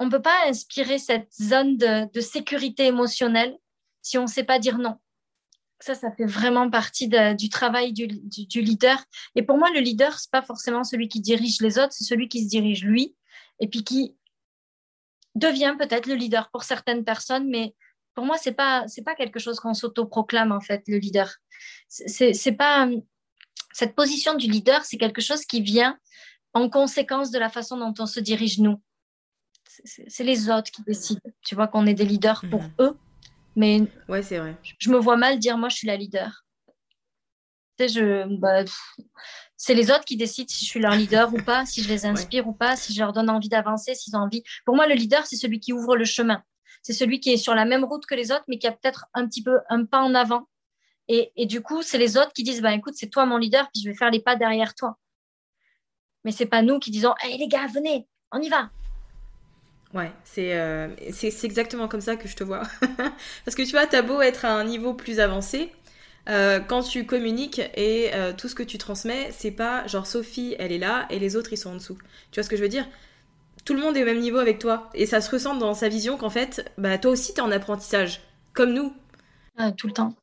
on 0.00 0.06
ne 0.06 0.10
peut 0.10 0.22
pas 0.22 0.46
inspirer 0.46 0.98
cette 0.98 1.30
zone 1.34 1.76
de, 1.76 2.20
sécurité 2.20 2.86
émotionnelle 2.86 3.56
si 4.00 4.16
on 4.16 4.22
ne 4.22 4.28
sait 4.28 4.44
pas 4.44 4.58
dire 4.58 4.78
non. 4.78 4.96
Ça, 5.78 5.94
ça 5.94 6.10
fait 6.10 6.24
vraiment 6.24 6.70
partie 6.70 7.08
du 7.08 7.48
travail 7.50 7.92
du, 7.92 8.06
leader. 8.60 8.98
Et 9.34 9.42
pour 9.42 9.58
moi, 9.58 9.70
le 9.70 9.80
leader, 9.80 10.18
ce 10.18 10.26
n'est 10.26 10.40
pas 10.40 10.42
forcément 10.42 10.84
celui 10.84 11.08
qui 11.08 11.20
dirige 11.20 11.60
les 11.60 11.78
autres, 11.78 11.92
c'est 11.92 12.04
celui 12.04 12.28
qui 12.28 12.42
se 12.42 12.48
dirige 12.48 12.82
lui 12.82 13.14
et 13.60 13.68
puis 13.68 13.84
qui 13.84 14.16
devient 15.34 15.76
peut-être 15.78 16.06
le 16.06 16.14
leader 16.14 16.50
pour 16.50 16.64
certaines 16.64 17.04
personnes, 17.04 17.48
mais 17.48 17.74
pour 18.14 18.24
moi, 18.24 18.38
ce 18.38 18.48
n'est 18.48 18.54
pas, 18.54 18.86
pas 19.04 19.14
quelque 19.14 19.38
chose 19.38 19.60
qu'on 19.60 19.74
s'autoproclame, 19.74 20.50
en 20.50 20.60
fait, 20.60 20.82
le 20.88 20.96
leader. 20.96 21.30
C'est 21.88 22.56
pas 22.56 22.88
cette 23.72 23.94
position 23.94 24.34
du 24.34 24.50
leader, 24.50 24.82
c'est 24.84 24.96
quelque 24.96 25.20
chose 25.20 25.44
qui 25.44 25.60
vient 25.60 25.98
en 26.54 26.70
conséquence 26.70 27.30
de 27.30 27.38
la 27.38 27.50
façon 27.50 27.76
dont 27.76 27.94
on 27.98 28.06
se 28.06 28.18
dirige 28.18 28.58
nous 28.58 28.80
c'est 29.84 30.24
les 30.24 30.50
autres 30.50 30.70
qui 30.70 30.82
décident. 30.82 31.20
Tu 31.42 31.54
vois 31.54 31.68
qu'on 31.68 31.86
est 31.86 31.94
des 31.94 32.04
leaders 32.04 32.42
pour 32.50 32.62
mhm. 32.62 32.72
eux, 32.80 32.96
mais 33.56 33.82
ouais, 34.08 34.22
c'est 34.22 34.38
vrai. 34.38 34.56
Je 34.78 34.90
me 34.90 34.98
vois 34.98 35.16
mal 35.16 35.38
dire 35.38 35.58
moi 35.58 35.68
je 35.68 35.76
suis 35.76 35.86
la 35.86 35.96
leader. 35.96 36.44
Tu 37.78 37.88
sais, 37.88 37.88
je, 37.88 38.38
bah, 38.38 38.64
c'est 39.56 39.74
les 39.74 39.90
autres 39.90 40.04
qui 40.04 40.16
décident 40.16 40.48
si 40.48 40.64
je 40.64 40.70
suis 40.70 40.80
leur 40.80 40.94
leader 40.94 41.32
ou 41.34 41.38
pas, 41.38 41.66
si 41.66 41.82
je 41.82 41.88
les 41.88 42.06
inspire 42.06 42.48
ou 42.48 42.52
pas, 42.52 42.76
si 42.76 42.94
je 42.94 43.00
leur 43.00 43.12
donne 43.12 43.30
envie 43.30 43.48
d'avancer, 43.48 43.94
s'ils 43.94 44.16
ont 44.16 44.20
envie. 44.20 44.42
Pour 44.64 44.74
moi, 44.74 44.86
le 44.86 44.94
leader, 44.94 45.26
c'est 45.26 45.36
celui 45.36 45.60
qui 45.60 45.72
ouvre 45.72 45.96
le 45.96 46.04
chemin. 46.04 46.42
C'est 46.82 46.94
celui 46.94 47.20
qui 47.20 47.30
est 47.30 47.36
sur 47.36 47.54
la 47.54 47.64
même 47.64 47.84
route 47.84 48.06
que 48.06 48.14
les 48.14 48.32
autres, 48.32 48.44
mais 48.48 48.58
qui 48.58 48.66
a 48.66 48.72
peut-être 48.72 49.06
un 49.12 49.26
petit 49.26 49.42
peu 49.42 49.58
un 49.68 49.84
pas 49.84 50.00
en 50.00 50.14
avant 50.14 50.48
Et, 51.08 51.32
et 51.36 51.44
du 51.44 51.60
coup, 51.60 51.82
c'est 51.82 51.98
les 51.98 52.16
autres 52.16 52.32
qui 52.32 52.42
disent, 52.42 52.62
bah, 52.62 52.72
écoute, 52.72 52.94
c'est 52.96 53.10
toi 53.10 53.26
mon 53.26 53.36
leader, 53.36 53.68
puis 53.72 53.82
je 53.82 53.88
vais 53.90 53.94
faire 53.94 54.10
les 54.10 54.20
pas 54.20 54.36
derrière 54.36 54.74
toi. 54.74 54.98
Mais 56.24 56.32
c'est 56.32 56.46
pas 56.46 56.62
nous 56.62 56.78
qui 56.78 56.90
disons, 56.90 57.14
hé 57.24 57.36
les 57.36 57.48
gars, 57.48 57.66
venez, 57.66 58.08
on 58.32 58.40
y 58.40 58.48
va. 58.48 58.70
Ouais, 59.92 60.12
euh, 60.38 60.94
c'est 61.12 61.30
c'est 61.30 61.46
exactement 61.46 61.88
comme 61.88 62.00
ça 62.00 62.16
que 62.16 62.28
je 62.28 62.36
te 62.36 62.44
vois. 62.44 62.62
Parce 63.44 63.56
que 63.56 63.62
tu 63.62 63.72
vois, 63.72 63.86
t'as 63.86 64.02
beau 64.02 64.20
être 64.20 64.44
à 64.44 64.52
un 64.52 64.64
niveau 64.64 64.94
plus 64.94 65.18
avancé, 65.18 65.72
euh, 66.28 66.60
quand 66.60 66.82
tu 66.82 67.06
communiques 67.06 67.60
et 67.74 68.10
euh, 68.14 68.32
tout 68.32 68.48
ce 68.48 68.54
que 68.54 68.62
tu 68.62 68.78
transmets, 68.78 69.30
c'est 69.32 69.50
pas 69.50 69.86
genre 69.88 70.06
Sophie, 70.06 70.54
elle 70.60 70.70
est 70.70 70.78
là 70.78 71.06
et 71.10 71.18
les 71.18 71.34
autres 71.34 71.52
ils 71.52 71.56
sont 71.56 71.70
en 71.70 71.74
dessous. 71.74 71.98
Tu 72.30 72.36
vois 72.36 72.44
ce 72.44 72.50
que 72.50 72.56
je 72.56 72.62
veux 72.62 72.68
dire? 72.68 72.88
Tout 73.64 73.74
le 73.74 73.80
monde 73.80 73.96
est 73.96 74.02
au 74.02 74.06
même 74.06 74.20
niveau 74.20 74.38
avec 74.38 74.60
toi 74.60 74.90
et 74.94 75.06
ça 75.06 75.20
se 75.20 75.30
ressent 75.30 75.56
dans 75.56 75.74
sa 75.74 75.88
vision 75.88 76.16
qu'en 76.16 76.30
fait, 76.30 76.70
bah 76.78 76.96
toi 76.98 77.10
aussi 77.10 77.34
t'es 77.34 77.40
en 77.40 77.50
apprentissage, 77.50 78.20
comme 78.52 78.72
nous. 78.72 78.94
Ah, 79.56 79.72
tout 79.72 79.88
le 79.88 79.92
temps. 79.92 80.14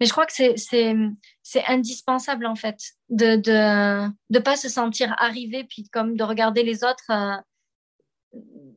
Mais 0.00 0.06
je 0.06 0.12
crois 0.12 0.26
que 0.26 0.32
c'est 0.32 1.64
indispensable 1.66 2.46
en 2.46 2.54
fait 2.54 2.78
de 3.10 3.36
de 3.36 4.08
de 4.30 4.38
pas 4.38 4.56
se 4.56 4.68
sentir 4.68 5.14
arrivé 5.18 5.64
puis 5.64 5.88
comme 5.90 6.16
de 6.16 6.22
regarder 6.22 6.62
les 6.62 6.84
autres 6.84 7.10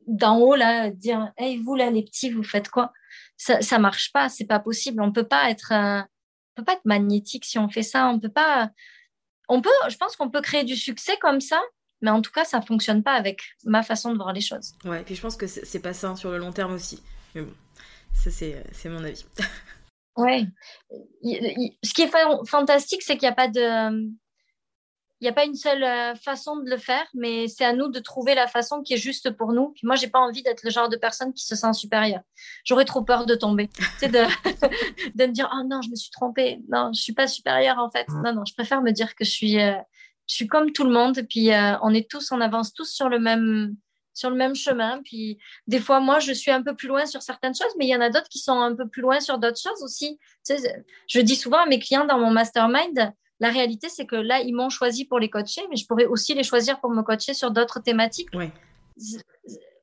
d'en 0.06 0.38
haut 0.38 0.54
là 0.54 0.90
dire 0.90 1.32
hey 1.36 1.58
vous 1.58 1.74
là 1.74 1.90
les 1.90 2.02
petits 2.02 2.30
vous 2.30 2.42
faites 2.42 2.68
quoi? 2.68 2.92
Ça 3.36 3.60
ça 3.62 3.78
marche 3.78 4.12
pas 4.12 4.28
c'est 4.28 4.46
pas 4.46 4.58
possible. 4.60 5.00
On 5.02 5.12
peut 5.12 5.26
pas 5.26 5.50
être 5.50 5.72
euh, 5.72 6.00
on 6.00 6.60
peut 6.60 6.64
pas 6.64 6.74
être 6.74 6.84
magnétique 6.84 7.44
si 7.44 7.58
on 7.58 7.68
fait 7.68 7.82
ça. 7.82 8.08
On 8.08 8.18
peut 8.18 8.30
pas 8.30 8.70
on 9.48 9.60
peut 9.60 9.70
je 9.88 9.96
pense 9.96 10.16
qu'on 10.16 10.30
peut 10.30 10.40
créer 10.40 10.64
du 10.64 10.76
succès 10.76 11.16
comme 11.20 11.40
ça 11.40 11.60
mais 12.00 12.10
en 12.10 12.20
tout 12.20 12.32
cas 12.32 12.44
ça 12.44 12.60
fonctionne 12.60 13.02
pas 13.02 13.14
avec 13.14 13.42
ma 13.64 13.82
façon 13.82 14.12
de 14.12 14.16
voir 14.16 14.32
les 14.32 14.40
choses. 14.40 14.74
Ouais 14.84 15.00
et 15.00 15.04
puis 15.04 15.14
je 15.14 15.22
pense 15.22 15.36
que 15.36 15.46
c'est 15.46 15.80
pas 15.80 15.92
ça 15.92 16.14
sur 16.16 16.30
le 16.30 16.38
long 16.38 16.52
terme 16.52 16.74
aussi. 16.74 17.02
Mais 17.34 17.42
bon 17.42 17.54
ça 18.12 18.30
c'est 18.30 18.64
c'est 18.72 18.88
mon 18.88 19.04
avis. 19.04 19.24
Ouais. 20.14 20.46
Ce 21.22 21.94
qui 21.94 22.02
est 22.02 22.12
fantastique 22.46 23.02
c'est 23.02 23.16
qu'il 23.16 23.26
n'y 23.26 23.32
a 23.32 23.34
pas 23.34 23.48
de 23.48 24.12
il 25.22 25.26
n'y 25.26 25.28
a 25.28 25.34
pas 25.34 25.44
une 25.44 25.54
seule 25.54 25.84
euh, 25.84 26.16
façon 26.16 26.56
de 26.56 26.68
le 26.68 26.76
faire, 26.76 27.06
mais 27.14 27.46
c'est 27.46 27.64
à 27.64 27.72
nous 27.72 27.86
de 27.86 28.00
trouver 28.00 28.34
la 28.34 28.48
façon 28.48 28.82
qui 28.82 28.94
est 28.94 28.98
juste 28.98 29.30
pour 29.30 29.52
nous. 29.52 29.68
Puis 29.68 29.86
moi, 29.86 29.94
j'ai 29.94 30.08
pas 30.08 30.18
envie 30.18 30.42
d'être 30.42 30.64
le 30.64 30.70
genre 30.70 30.88
de 30.88 30.96
personne 30.96 31.32
qui 31.32 31.46
se 31.46 31.54
sent 31.54 31.72
supérieure. 31.74 32.22
J'aurais 32.64 32.84
trop 32.84 33.02
peur 33.02 33.24
de 33.24 33.36
tomber, 33.36 33.70
de, 34.02 34.18
me 35.16 35.26
dire 35.28 35.48
oh 35.54 35.62
non, 35.64 35.80
je 35.80 35.90
me 35.90 35.94
suis 35.94 36.10
trompée, 36.10 36.58
non, 36.68 36.90
je 36.92 37.00
suis 37.00 37.12
pas 37.12 37.28
supérieure 37.28 37.78
en 37.78 37.88
fait. 37.88 38.08
Non, 38.08 38.34
non, 38.34 38.44
je 38.44 38.52
préfère 38.52 38.82
me 38.82 38.90
dire 38.90 39.14
que 39.14 39.24
je 39.24 39.30
suis, 39.30 39.60
euh, 39.60 39.74
comme 40.50 40.72
tout 40.72 40.82
le 40.82 40.90
monde. 40.90 41.20
Puis 41.30 41.52
euh, 41.52 41.78
on 41.82 41.94
est 41.94 42.10
tous, 42.10 42.32
on 42.32 42.40
avance 42.40 42.74
tous 42.74 42.92
sur 42.92 43.08
le 43.08 43.20
même 43.20 43.76
chemin. 44.56 45.02
Puis 45.04 45.38
des 45.68 45.78
fois, 45.78 46.00
moi, 46.00 46.18
je 46.18 46.32
suis 46.32 46.50
un 46.50 46.64
peu 46.64 46.74
plus 46.74 46.88
loin 46.88 47.06
sur 47.06 47.22
certaines 47.22 47.54
choses, 47.54 47.72
mais 47.78 47.86
il 47.86 47.90
y 47.90 47.96
en 47.96 48.00
a 48.00 48.10
d'autres 48.10 48.28
qui 48.28 48.40
sont 48.40 48.60
un 48.60 48.74
peu 48.74 48.88
plus 48.88 49.02
loin 49.02 49.20
sur 49.20 49.38
d'autres 49.38 49.60
choses 49.60 49.84
aussi. 49.84 50.18
Je 51.06 51.20
dis 51.20 51.36
souvent 51.36 51.58
à 51.58 51.66
mes 51.66 51.78
clients 51.78 52.06
dans 52.06 52.18
mon 52.18 52.32
mastermind, 52.32 53.14
la 53.42 53.50
réalité, 53.50 53.88
c'est 53.88 54.06
que 54.06 54.14
là, 54.14 54.40
ils 54.40 54.54
m'ont 54.54 54.70
choisi 54.70 55.04
pour 55.04 55.18
les 55.18 55.28
coacher, 55.28 55.62
mais 55.68 55.74
je 55.74 55.84
pourrais 55.84 56.06
aussi 56.06 56.32
les 56.32 56.44
choisir 56.44 56.80
pour 56.80 56.90
me 56.90 57.02
coacher 57.02 57.34
sur 57.34 57.50
d'autres 57.50 57.80
thématiques. 57.80 58.28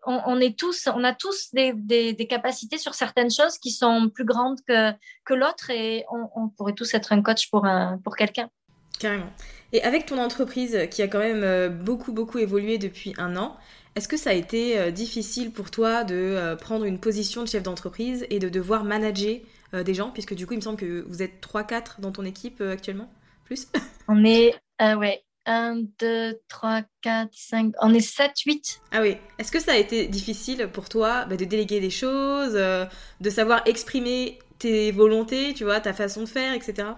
On, 0.05 0.39
est 0.39 0.57
tous, 0.57 0.87
on 0.87 1.03
a 1.03 1.13
tous 1.13 1.49
des, 1.51 2.27
capacités 2.29 2.77
sur 2.77 2.95
certaines 2.95 3.29
choses 3.29 3.57
qui 3.57 3.71
sont 3.71 4.09
plus 4.09 4.23
grandes 4.23 4.59
que, 4.65 4.91
que 5.25 5.33
l'autre 5.33 5.69
et 5.71 6.05
on, 6.09 6.47
pourrait 6.47 6.73
tous 6.73 6.93
être 6.93 7.11
un 7.11 7.21
coach 7.21 7.51
pour, 7.51 7.67
pour 8.01 8.15
quelqu'un. 8.15 8.49
Carrément. 8.97 9.29
Et 9.73 9.83
avec 9.83 10.05
ton 10.05 10.19
entreprise 10.19 10.77
qui 10.89 11.01
a 11.01 11.09
quand 11.09 11.19
même 11.19 11.43
euh, 11.43 11.67
beaucoup, 11.67 12.13
beaucoup 12.13 12.37
évolué 12.37 12.77
depuis 12.77 13.13
un 13.17 13.35
an, 13.35 13.57
est-ce 13.95 14.07
que 14.07 14.17
ça 14.17 14.29
a 14.29 14.33
été 14.33 14.79
euh, 14.79 14.89
difficile 14.89 15.51
pour 15.51 15.69
toi 15.69 16.05
de 16.05 16.15
euh, 16.15 16.55
prendre 16.55 16.85
une 16.85 16.99
position 16.99 17.43
de 17.43 17.47
chef 17.49 17.63
d'entreprise 17.63 18.25
et 18.29 18.39
de 18.39 18.47
devoir 18.47 18.85
manager 18.85 19.39
des 19.85 19.93
gens, 19.93 20.09
puisque 20.09 20.33
du 20.33 20.47
coup, 20.47 20.53
il 20.53 20.57
me 20.57 20.61
semble 20.61 20.79
que 20.79 21.05
vous 21.07 21.21
êtes 21.21 21.45
3-4 21.45 21.99
dans 21.99 22.11
ton 22.11 22.25
équipe 22.25 22.59
actuellement? 22.59 23.07
On 24.07 24.23
est, 24.25 24.55
euh, 24.81 24.95
ouais, 24.95 25.23
1, 25.45 25.83
2, 25.99 26.39
3, 26.47 26.81
4, 27.01 27.29
5, 27.31 27.73
on 27.81 27.93
est 27.93 28.01
7, 28.01 28.31
8. 28.45 28.81
Ah 28.91 29.01
oui. 29.01 29.17
Est-ce 29.37 29.51
que 29.51 29.59
ça 29.59 29.71
a 29.71 29.77
été 29.77 30.07
difficile 30.07 30.69
pour 30.71 30.89
toi 30.89 31.25
bah, 31.25 31.37
de 31.37 31.45
déléguer 31.45 31.79
des 31.79 31.89
choses, 31.89 32.55
euh, 32.55 32.85
de 33.19 33.29
savoir 33.29 33.63
exprimer 33.65 34.39
tes 34.59 34.91
volontés, 34.91 35.53
tu 35.53 35.63
vois, 35.63 35.79
ta 35.79 35.93
façon 35.93 36.21
de 36.21 36.27
faire, 36.27 36.53
etc. 36.53 36.89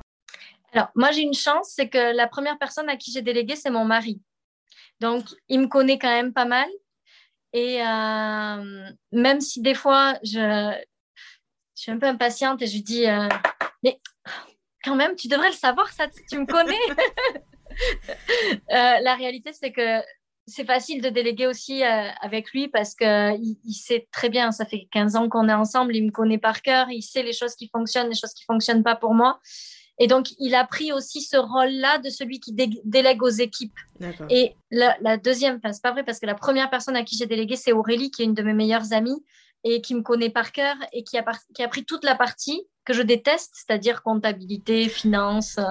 Alors, 0.74 0.90
moi, 0.96 1.12
j'ai 1.12 1.22
une 1.22 1.34
chance, 1.34 1.74
c'est 1.76 1.90
que 1.90 2.16
la 2.16 2.28
première 2.28 2.58
personne 2.58 2.90
à 2.90 2.98
qui 2.98 3.12
j'ai 3.12 3.22
délégué, 3.22 3.56
c'est 3.56 3.70
mon 3.70 3.86
mari. 3.86 4.22
Donc, 5.00 5.26
il 5.48 5.62
me 5.62 5.68
connaît 5.68 6.00
quand 6.00 6.10
même 6.10 6.34
pas 6.34 6.46
mal. 6.46 6.68
Et 7.54 7.82
euh, 7.82 8.90
même 9.12 9.42
si 9.42 9.62
des 9.62 9.74
fois, 9.74 10.16
je, 10.24 10.74
je, 11.76 11.82
suis 11.82 11.92
un 11.92 12.00
peu 12.00 12.08
impatiente 12.08 12.62
et 12.62 12.68
je 12.68 12.74
lui 12.74 12.84
dis, 12.84 13.08
euh, 13.08 13.28
mais 13.84 14.00
quand 14.84 14.96
même, 14.96 15.16
tu 15.16 15.28
devrais 15.28 15.50
le 15.50 15.56
savoir, 15.56 15.92
ça, 15.92 16.08
tu 16.30 16.40
me 16.40 16.46
connais. 16.46 16.76
Euh, 18.70 19.00
la 19.02 19.16
réalité, 19.16 19.52
c'est 19.54 19.72
que 19.72 20.02
c'est 20.46 20.66
facile 20.66 21.02
de 21.02 21.08
déléguer 21.10 21.48
aussi 21.48 21.84
euh, 21.84 22.10
avec 22.22 22.52
lui 22.52 22.68
parce 22.68 22.96
qu'il 22.96 23.58
il 23.64 23.74
sait 23.74 24.08
très 24.12 24.30
bien, 24.30 24.52
ça 24.52 24.66
fait 24.66 24.88
15 24.92 25.16
ans 25.16 25.30
qu'on 25.30 25.48
est 25.48 25.54
ensemble, 25.54 25.96
il 25.96 26.06
me 26.06 26.12
connaît 26.12 26.38
par 26.38 26.62
cœur, 26.62 26.90
il 26.90 27.02
sait 27.02 27.24
les 27.24 27.32
choses 27.32 27.56
qui 27.56 27.70
fonctionnent, 27.70 28.10
les 28.10 28.16
choses 28.16 28.34
qui 28.34 28.44
ne 28.48 28.54
fonctionnent 28.54 28.84
pas 28.84 28.96
pour 28.96 29.14
moi. 29.14 29.40
Et 30.00 30.08
donc, 30.08 30.28
il 30.40 30.54
a 30.54 30.66
pris 30.66 30.92
aussi 30.92 31.22
ce 31.22 31.38
rôle-là 31.38 32.00
de 32.00 32.10
celui 32.10 32.40
qui 32.40 32.54
délègue 32.54 33.24
aux 33.24 33.30
équipes. 33.30 33.78
Et 34.30 34.56
la, 34.72 34.98
la 35.02 35.18
deuxième, 35.18 35.58
enfin, 35.58 35.72
c'est 35.74 35.84
pas 35.84 35.92
vrai 35.92 36.04
parce 36.04 36.20
que 36.20 36.26
la 36.26 36.36
première 36.36 36.70
personne 36.70 36.96
à 36.96 37.04
qui 37.04 37.16
j'ai 37.16 37.28
délégué, 37.28 37.56
c'est 37.56 37.72
Aurélie, 37.72 38.12
qui 38.12 38.24
est 38.24 38.26
une 38.26 38.34
de 38.34 38.44
mes 38.44 38.54
meilleures 38.54 38.94
amies 38.94 39.24
et 39.64 39.82
qui 39.82 39.94
me 39.96 40.02
connaît 40.02 40.30
par 40.30 40.52
cœur 40.52 40.76
et 40.92 41.04
qui 41.04 41.18
a, 41.18 41.26
qui 41.54 41.64
a 41.64 41.68
pris 41.68 41.86
toute 41.86 42.04
la 42.04 42.16
partie 42.16 42.64
que 42.86 42.94
je 42.94 43.02
déteste, 43.02 43.54
c'est-à-dire 43.54 44.04
comptabilité, 44.04 44.90
finance, 44.90 45.58
euh, 45.58 45.64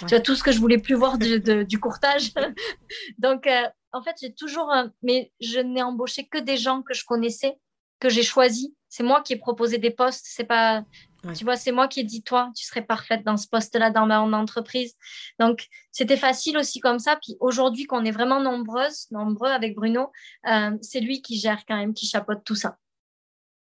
tu 0.00 0.08
vois, 0.08 0.20
tout 0.20 0.34
ce 0.34 0.42
que 0.42 0.52
je 0.52 0.58
voulais 0.58 0.78
plus 0.78 0.94
voir 0.94 1.18
du, 1.18 1.40
du 1.64 1.78
courtage. 1.78 2.32
Donc, 3.18 3.46
euh, 3.46 3.68
en 3.92 4.02
fait, 4.02 4.16
j'ai 4.20 4.34
toujours, 4.34 4.72
mais 5.02 5.32
je 5.40 5.60
n'ai 5.60 5.82
embauché 5.82 6.26
que 6.26 6.38
des 6.38 6.56
gens 6.56 6.82
que 6.82 6.94
je 6.94 7.04
connaissais, 7.04 7.58
que 8.00 8.08
j'ai 8.08 8.22
choisis. 8.22 8.70
C'est 8.88 9.02
moi 9.02 9.22
qui 9.22 9.34
ai 9.34 9.36
proposé 9.36 9.78
des 9.78 9.90
postes. 9.90 10.24
C'est 10.28 10.44
pas, 10.44 10.84
tu 11.32 11.44
vois, 11.44 11.56
c'est 11.56 11.72
moi 11.72 11.88
qui 11.88 12.00
ai 12.00 12.04
dit, 12.04 12.22
toi, 12.22 12.50
tu 12.54 12.64
serais 12.64 12.82
parfaite 12.82 13.24
dans 13.24 13.36
ce 13.36 13.48
poste-là 13.48 13.90
dans 13.90 14.06
ma 14.06 14.20
entreprise. 14.20 14.94
Donc, 15.38 15.66
c'était 15.90 16.16
facile 16.16 16.58
aussi 16.58 16.80
comme 16.80 16.98
ça. 16.98 17.16
Puis 17.16 17.36
aujourd'hui, 17.40 17.86
qu'on 17.86 18.04
est 18.04 18.10
vraiment 18.10 18.40
nombreuses, 18.40 19.06
nombreux 19.10 19.50
avec 19.50 19.74
Bruno, 19.74 20.10
euh, 20.48 20.76
c'est 20.82 21.00
lui 21.00 21.22
qui 21.22 21.38
gère 21.38 21.64
quand 21.66 21.76
même, 21.76 21.94
qui 21.94 22.06
chapeaute 22.06 22.44
tout 22.44 22.54
ça. 22.54 22.76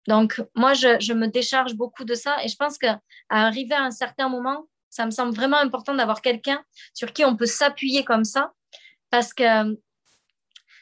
Donc, 0.06 0.42
moi, 0.54 0.74
je, 0.74 1.12
me 1.12 1.26
décharge 1.26 1.74
beaucoup 1.74 2.04
de 2.04 2.14
ça 2.14 2.42
et 2.42 2.48
je 2.48 2.56
pense 2.56 2.78
qu'à 2.78 3.00
arriver 3.28 3.74
à 3.74 3.82
un 3.82 3.90
certain 3.90 4.28
moment, 4.28 4.66
ça 4.88 5.06
me 5.06 5.10
semble 5.10 5.34
vraiment 5.34 5.58
important 5.58 5.94
d'avoir 5.94 6.20
quelqu'un 6.22 6.62
sur 6.94 7.12
qui 7.12 7.24
on 7.24 7.36
peut 7.36 7.46
s'appuyer 7.46 8.04
comme 8.04 8.24
ça 8.24 8.52
parce 9.10 9.32
que 9.32 9.78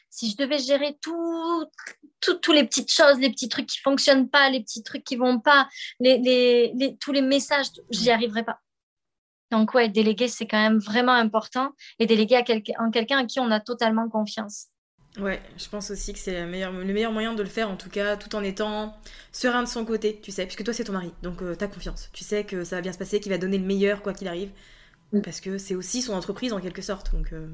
si 0.09 0.31
je 0.31 0.37
devais 0.37 0.57
gérer 0.57 0.97
toutes 1.01 2.47
les 2.47 2.63
petites 2.63 2.91
choses, 2.91 3.19
les 3.19 3.29
petits 3.29 3.49
trucs 3.49 3.67
qui 3.67 3.79
fonctionnent 3.79 4.29
pas, 4.29 4.49
les 4.49 4.61
petits 4.61 4.83
trucs 4.83 5.03
qui 5.03 5.15
vont 5.15 5.39
pas, 5.39 5.69
les, 5.99 6.97
tous 6.99 7.11
les 7.11 7.21
messages, 7.21 7.67
j'y 7.91 8.09
arriverais 8.09 8.43
pas. 8.43 8.59
Donc, 9.51 9.73
ouais, 9.73 9.89
déléguer, 9.89 10.27
c'est 10.27 10.47
quand 10.47 10.61
même 10.61 10.79
vraiment 10.79 11.13
important 11.13 11.71
et 11.97 12.05
déléguer 12.05 12.35
à 12.35 12.43
quelqu'un 12.43 13.17
à 13.17 13.25
qui 13.25 13.39
on 13.39 13.51
a 13.51 13.59
totalement 13.59 14.07
confiance. 14.09 14.67
Ouais, 15.19 15.41
je 15.57 15.67
pense 15.67 15.91
aussi 15.91 16.13
que 16.13 16.19
c'est 16.19 16.39
le 16.39 16.47
meilleur, 16.47 16.71
le 16.71 16.93
meilleur 16.93 17.11
moyen 17.11 17.33
de 17.33 17.43
le 17.43 17.49
faire, 17.49 17.69
en 17.69 17.75
tout 17.75 17.89
cas, 17.89 18.15
tout 18.15 18.35
en 18.35 18.43
étant 18.43 18.97
serein 19.31 19.63
de 19.63 19.67
son 19.67 19.85
côté, 19.85 20.19
tu 20.21 20.31
sais, 20.31 20.45
puisque 20.45 20.63
toi 20.63 20.73
c'est 20.73 20.85
ton 20.85 20.93
mari, 20.93 21.11
donc 21.23 21.41
euh, 21.41 21.55
t'as 21.55 21.67
confiance. 21.67 22.09
Tu 22.13 22.23
sais 22.23 22.43
que 22.43 22.63
ça 22.63 22.77
va 22.77 22.81
bien 22.81 22.93
se 22.93 22.97
passer, 22.97 23.19
qu'il 23.19 23.31
va 23.31 23.37
donner 23.37 23.57
le 23.57 23.65
meilleur 23.65 24.01
quoi 24.01 24.13
qu'il 24.13 24.27
arrive, 24.27 24.51
parce 25.23 25.41
que 25.41 25.57
c'est 25.57 25.75
aussi 25.75 26.01
son 26.01 26.13
entreprise 26.13 26.53
en 26.53 26.59
quelque 26.59 26.81
sorte. 26.81 27.11
Donc, 27.13 27.33
euh. 27.33 27.47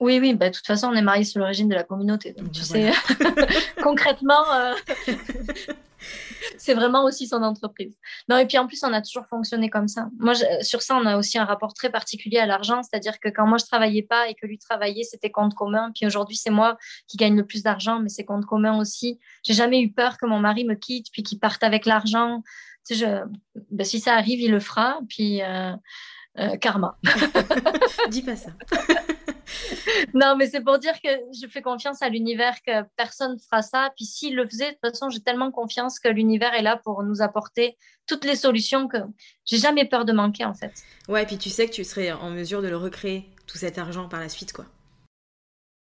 Oui, 0.00 0.18
oui, 0.20 0.34
bah, 0.34 0.50
de 0.50 0.54
toute 0.54 0.66
façon, 0.66 0.88
on 0.88 0.94
est 0.94 1.02
mariés 1.02 1.24
sous 1.24 1.38
l'origine 1.38 1.68
de 1.68 1.74
la 1.74 1.84
communauté, 1.84 2.32
donc 2.32 2.52
tu 2.52 2.62
sais, 2.62 2.92
concrètement, 3.82 4.52
euh, 4.52 4.74
c'est 6.58 6.74
vraiment 6.74 7.04
aussi 7.04 7.26
son 7.26 7.42
entreprise. 7.42 7.96
Non, 8.28 8.38
et 8.38 8.46
puis 8.46 8.58
en 8.58 8.66
plus, 8.66 8.82
on 8.84 8.92
a 8.92 9.02
toujours 9.02 9.26
fonctionné 9.26 9.70
comme 9.70 9.88
ça. 9.88 10.08
Moi, 10.18 10.34
sur 10.62 10.82
ça, 10.82 10.96
on 10.96 11.06
a 11.06 11.16
aussi 11.16 11.38
un 11.38 11.44
rapport 11.44 11.74
très 11.74 11.90
particulier 11.90 12.38
à 12.38 12.46
l'argent, 12.46 12.82
c'est-à-dire 12.82 13.18
que 13.20 13.28
quand 13.28 13.46
moi 13.46 13.58
je 13.58 13.66
travaillais 13.66 14.02
pas 14.02 14.28
et 14.28 14.34
que 14.34 14.46
lui 14.46 14.58
travaillait, 14.58 15.04
c'était 15.04 15.30
compte 15.30 15.54
commun. 15.54 15.90
Puis 15.94 16.06
aujourd'hui, 16.06 16.36
c'est 16.36 16.50
moi 16.50 16.76
qui 17.06 17.16
gagne 17.16 17.36
le 17.36 17.46
plus 17.46 17.62
d'argent, 17.62 18.00
mais 18.00 18.08
c'est 18.08 18.24
compte 18.24 18.46
commun 18.46 18.78
aussi. 18.78 19.18
J'ai 19.42 19.54
jamais 19.54 19.80
eu 19.80 19.92
peur 19.92 20.18
que 20.18 20.26
mon 20.26 20.38
mari 20.38 20.64
me 20.64 20.74
quitte 20.74 21.06
puis 21.12 21.22
qu'il 21.22 21.38
parte 21.38 21.62
avec 21.62 21.86
l'argent. 21.86 22.42
Ben, 23.70 23.84
si 23.84 24.00
ça 24.00 24.14
arrive, 24.14 24.40
il 24.40 24.50
le 24.50 24.60
fera. 24.60 24.98
Puis 25.08 25.42
euh, 25.42 25.72
euh, 26.38 26.56
karma. 26.56 26.98
Dis 28.10 28.22
pas 28.22 28.36
ça. 28.36 28.50
non, 30.14 30.36
mais 30.36 30.48
c'est 30.48 30.60
pour 30.60 30.78
dire 30.78 31.00
que 31.02 31.08
je 31.40 31.46
fais 31.48 31.62
confiance 31.62 32.02
à 32.02 32.08
l'univers 32.08 32.56
que 32.66 32.82
personne 32.96 33.34
ne 33.34 33.38
fera 33.38 33.62
ça. 33.62 33.90
Puis 33.96 34.04
s'il 34.04 34.34
le 34.34 34.46
faisait, 34.46 34.72
de 34.72 34.78
toute 34.82 34.92
façon, 34.92 35.10
j'ai 35.10 35.20
tellement 35.20 35.50
confiance 35.50 35.98
que 35.98 36.08
l'univers 36.08 36.54
est 36.54 36.62
là 36.62 36.76
pour 36.76 37.02
nous 37.02 37.22
apporter 37.22 37.76
toutes 38.06 38.24
les 38.24 38.36
solutions 38.36 38.88
que 38.88 38.98
j'ai 39.44 39.58
jamais 39.58 39.84
peur 39.84 40.04
de 40.04 40.12
manquer 40.12 40.44
en 40.44 40.54
fait. 40.54 40.72
Ouais, 41.08 41.22
et 41.22 41.26
puis 41.26 41.38
tu 41.38 41.50
sais 41.50 41.66
que 41.68 41.72
tu 41.72 41.84
serais 41.84 42.12
en 42.12 42.30
mesure 42.30 42.62
de 42.62 42.68
le 42.68 42.76
recréer, 42.76 43.28
tout 43.46 43.58
cet 43.58 43.78
argent 43.78 44.08
par 44.08 44.20
la 44.20 44.28
suite, 44.28 44.52
quoi. 44.52 44.66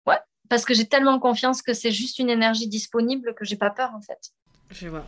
Ouais, 0.05 0.19
parce 0.49 0.65
que 0.65 0.73
j'ai 0.73 0.85
tellement 0.85 1.19
confiance 1.19 1.61
que 1.61 1.73
c'est 1.73 1.91
juste 1.91 2.19
une 2.19 2.29
énergie 2.29 2.67
disponible 2.67 3.33
que 3.35 3.45
j'ai 3.45 3.57
pas 3.57 3.69
peur 3.69 3.91
en 3.95 4.01
fait. 4.01 4.31
Je 4.71 4.89
vois. 4.89 5.05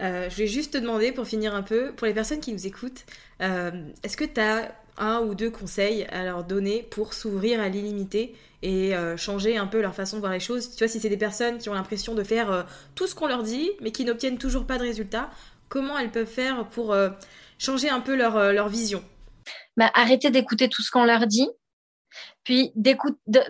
je 0.00 0.34
vais 0.36 0.46
juste 0.46 0.74
te 0.74 0.78
demander, 0.78 1.12
pour 1.12 1.26
finir 1.26 1.54
un 1.54 1.62
peu, 1.62 1.92
pour 1.92 2.06
les 2.06 2.14
personnes 2.14 2.40
qui 2.40 2.52
nous 2.52 2.66
écoutent, 2.66 3.04
est-ce 3.40 4.16
que 4.16 4.24
tu 4.24 4.40
as 4.40 4.74
un 4.98 5.20
ou 5.20 5.34
deux 5.34 5.50
conseils 5.50 6.04
à 6.10 6.24
leur 6.24 6.44
donner 6.44 6.82
pour 6.82 7.14
s'ouvrir 7.14 7.60
à 7.60 7.68
l'illimité 7.68 8.34
et 8.62 8.92
changer 9.16 9.56
un 9.56 9.66
peu 9.66 9.80
leur 9.80 9.94
façon 9.94 10.16
de 10.16 10.20
voir 10.20 10.32
les 10.32 10.40
choses 10.40 10.70
Tu 10.70 10.78
vois, 10.78 10.88
si 10.88 10.98
c'est 10.98 11.08
des 11.08 11.16
personnes 11.16 11.58
qui 11.58 11.68
ont 11.68 11.74
l'impression 11.74 12.14
de 12.14 12.24
faire 12.24 12.66
tout 12.96 13.06
ce 13.06 13.14
qu'on 13.14 13.28
leur 13.28 13.44
dit, 13.44 13.70
mais 13.80 13.92
qui 13.92 14.04
n'obtiennent 14.04 14.38
toujours 14.38 14.66
pas 14.66 14.78
de 14.78 14.82
résultats, 14.82 15.30
comment 15.68 15.96
elles 15.96 16.10
peuvent 16.10 16.26
faire 16.26 16.68
pour 16.68 16.96
changer 17.58 17.88
un 17.88 18.00
peu 18.00 18.16
leur, 18.16 18.52
leur 18.52 18.68
vision? 18.68 19.04
Bah, 19.76 19.92
Arrêter 19.94 20.30
d'écouter 20.30 20.68
tout 20.68 20.82
ce 20.82 20.90
qu'on 20.90 21.04
leur 21.04 21.28
dit 21.28 21.48
puis 22.44 22.72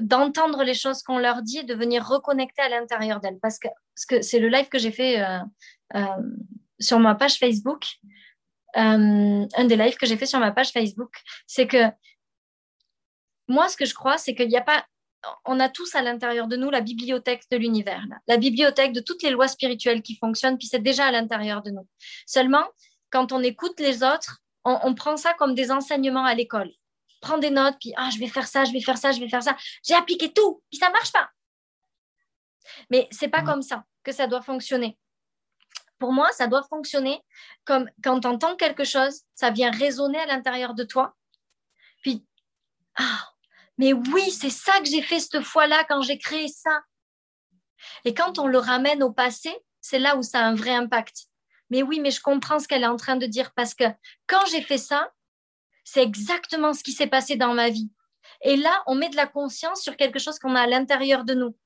d'entendre 0.01 0.65
les 0.65 0.75
choses 0.75 1.03
qu'on 1.03 1.19
leur 1.19 1.43
dit 1.43 1.59
et 1.59 1.65
de 1.65 1.75
venir 1.75 2.05
reconnecter 2.07 2.63
à 2.63 2.69
l'intérieur 2.69 3.21
d'elles. 3.21 3.39
Parce 3.41 3.59
que 3.59 3.69
c'est 3.95 4.39
-ce 4.39 4.41
le 4.41 4.49
live 4.49 4.69
que 4.69 4.79
j'ai 4.79 4.91
fait 4.91 5.21
euh, 5.21 5.39
euh, 5.95 6.23
sur 6.81 6.99
ma 6.99 7.15
page 7.15 7.39
Facebook. 7.39 7.83
Euh, 8.77 9.47
un 9.55 9.65
des 9.65 9.77
lives 9.77 9.97
que 9.97 10.07
j'ai 10.07 10.17
fait 10.17 10.27
sur 10.27 10.39
ma 10.39 10.53
page 10.53 10.71
Facebook, 10.71 11.13
c'est 11.47 11.67
que 11.67 11.85
moi, 13.49 13.69
ce 13.69 13.77
que 13.77 13.87
je 13.87 13.95
crois, 13.95 14.19
c'est 14.19 14.35
qu'il 14.35 14.49
n'y 14.49 14.57
a 14.57 14.63
pas. 14.63 14.85
On 15.45 15.59
a 15.59 15.69
tous 15.69 15.95
à 15.95 16.03
l'intérieur 16.03 16.47
de 16.47 16.57
nous 16.57 16.71
la 16.71 16.81
bibliothèque 16.81 17.43
de 17.51 17.57
l'univers, 17.57 18.05
la 18.27 18.37
bibliothèque 18.37 18.93
de 18.93 19.01
toutes 19.01 19.23
les 19.23 19.31
lois 19.31 19.49
spirituelles 19.49 20.03
qui 20.03 20.17
fonctionnent, 20.17 20.59
puis 20.59 20.69
c'est 20.69 20.83
déjà 20.83 21.07
à 21.07 21.11
l'intérieur 21.11 21.63
de 21.63 21.71
nous. 21.71 21.89
Seulement, 22.27 22.65
quand 23.11 23.33
on 23.33 23.43
écoute 23.43 23.81
les 23.81 24.03
autres, 24.05 24.41
on 24.65 24.95
prend 24.95 25.17
ça 25.17 25.33
comme 25.35 25.55
des 25.55 25.71
enseignements 25.71 26.25
à 26.25 26.35
l'école 26.35 26.71
prends 27.21 27.39
des 27.39 27.51
notes, 27.51 27.77
puis 27.81 27.93
ah, 27.97 28.11
je 28.13 28.19
vais 28.19 28.29
faire 28.29 28.47
ça, 28.47 28.65
je 28.65 28.73
vais 28.73 28.81
faire 28.81 28.99
ça, 28.99 29.13
je 29.13 29.21
vais 29.21 29.29
faire 29.29 29.43
ça. 29.43 29.57
J'ai 29.87 29.95
appliqué 29.95 30.33
tout, 30.33 30.63
puis 30.71 30.79
ça 30.79 30.91
marche 30.91 31.13
pas. 31.13 31.29
Mais 32.91 33.09
c'est 33.11 33.29
pas 33.29 33.43
comme 33.43 33.63
ça 33.63 33.85
que 34.05 34.13
ça 34.13 34.27
doit 34.27 34.43
fonctionner. 34.43 34.99
Pour 35.99 36.13
moi, 36.13 36.31
ça 36.33 36.47
doit 36.47 36.63
fonctionner 36.63 37.21
comme 37.65 37.91
quand 38.03 38.21
tu 38.21 38.29
entends 38.29 38.57
quelque 38.57 38.85
chose, 38.85 39.23
ça 39.35 39.51
vient 39.51 39.71
résonner 39.71 40.19
à 40.19 40.27
l'intérieur 40.27 40.75
de 40.75 40.85
toi. 40.85 41.15
Puis, 42.03 42.25
ah, 42.97 43.29
mais 43.79 43.93
oui, 43.93 44.31
c'est 44.31 44.51
ça 44.51 44.79
que 44.81 44.87
j'ai 44.87 45.03
fait 45.03 45.21
cette 45.21 45.43
fois-là 45.43 45.85
quand 45.85 46.03
j'ai 46.03 46.19
créé 46.19 46.49
ça. 46.49 46.83
Et 48.05 48.15
quand 48.15 48.39
on 48.39 48.47
le 48.47 48.59
ramène 48.59 49.03
au 49.03 49.13
passé, 49.13 49.57
c'est 49.81 49.99
là 49.99 50.17
où 50.17 50.23
ça 50.23 50.41
a 50.41 50.45
un 50.45 50.55
vrai 50.55 50.75
impact. 50.75 51.27
Mais 51.71 51.83
oui, 51.83 52.01
mais 52.01 52.11
je 52.11 52.21
comprends 52.21 52.59
ce 52.59 52.67
qu'elle 52.67 52.83
est 52.83 52.89
en 52.89 52.97
train 52.97 53.17
de 53.17 53.27
dire 53.27 53.53
parce 53.55 53.75
que 53.75 53.85
quand 54.27 54.45
j'ai 54.51 54.63
fait 54.63 54.79
ça, 54.79 55.11
c'est 55.85 56.03
exactement 56.03 56.75
ce 56.75 56.83
qui 56.83 56.93
s'est 56.93 57.07
passé 57.07 57.37
dans 57.37 57.55
ma 57.55 57.71
vie. 57.71 57.91
Et 58.43 58.57
là, 58.57 58.83
on 58.87 58.95
met 58.95 59.09
de 59.09 59.17
la 59.17 59.27
conscience 59.27 59.83
sur 59.83 59.97
quelque 59.97 60.19
chose 60.19 60.39
qu'on 60.39 60.55
a 60.55 60.63
à 60.63 60.67
l'intérieur 60.67 61.25
de 61.25 61.35
nous, 61.35 61.57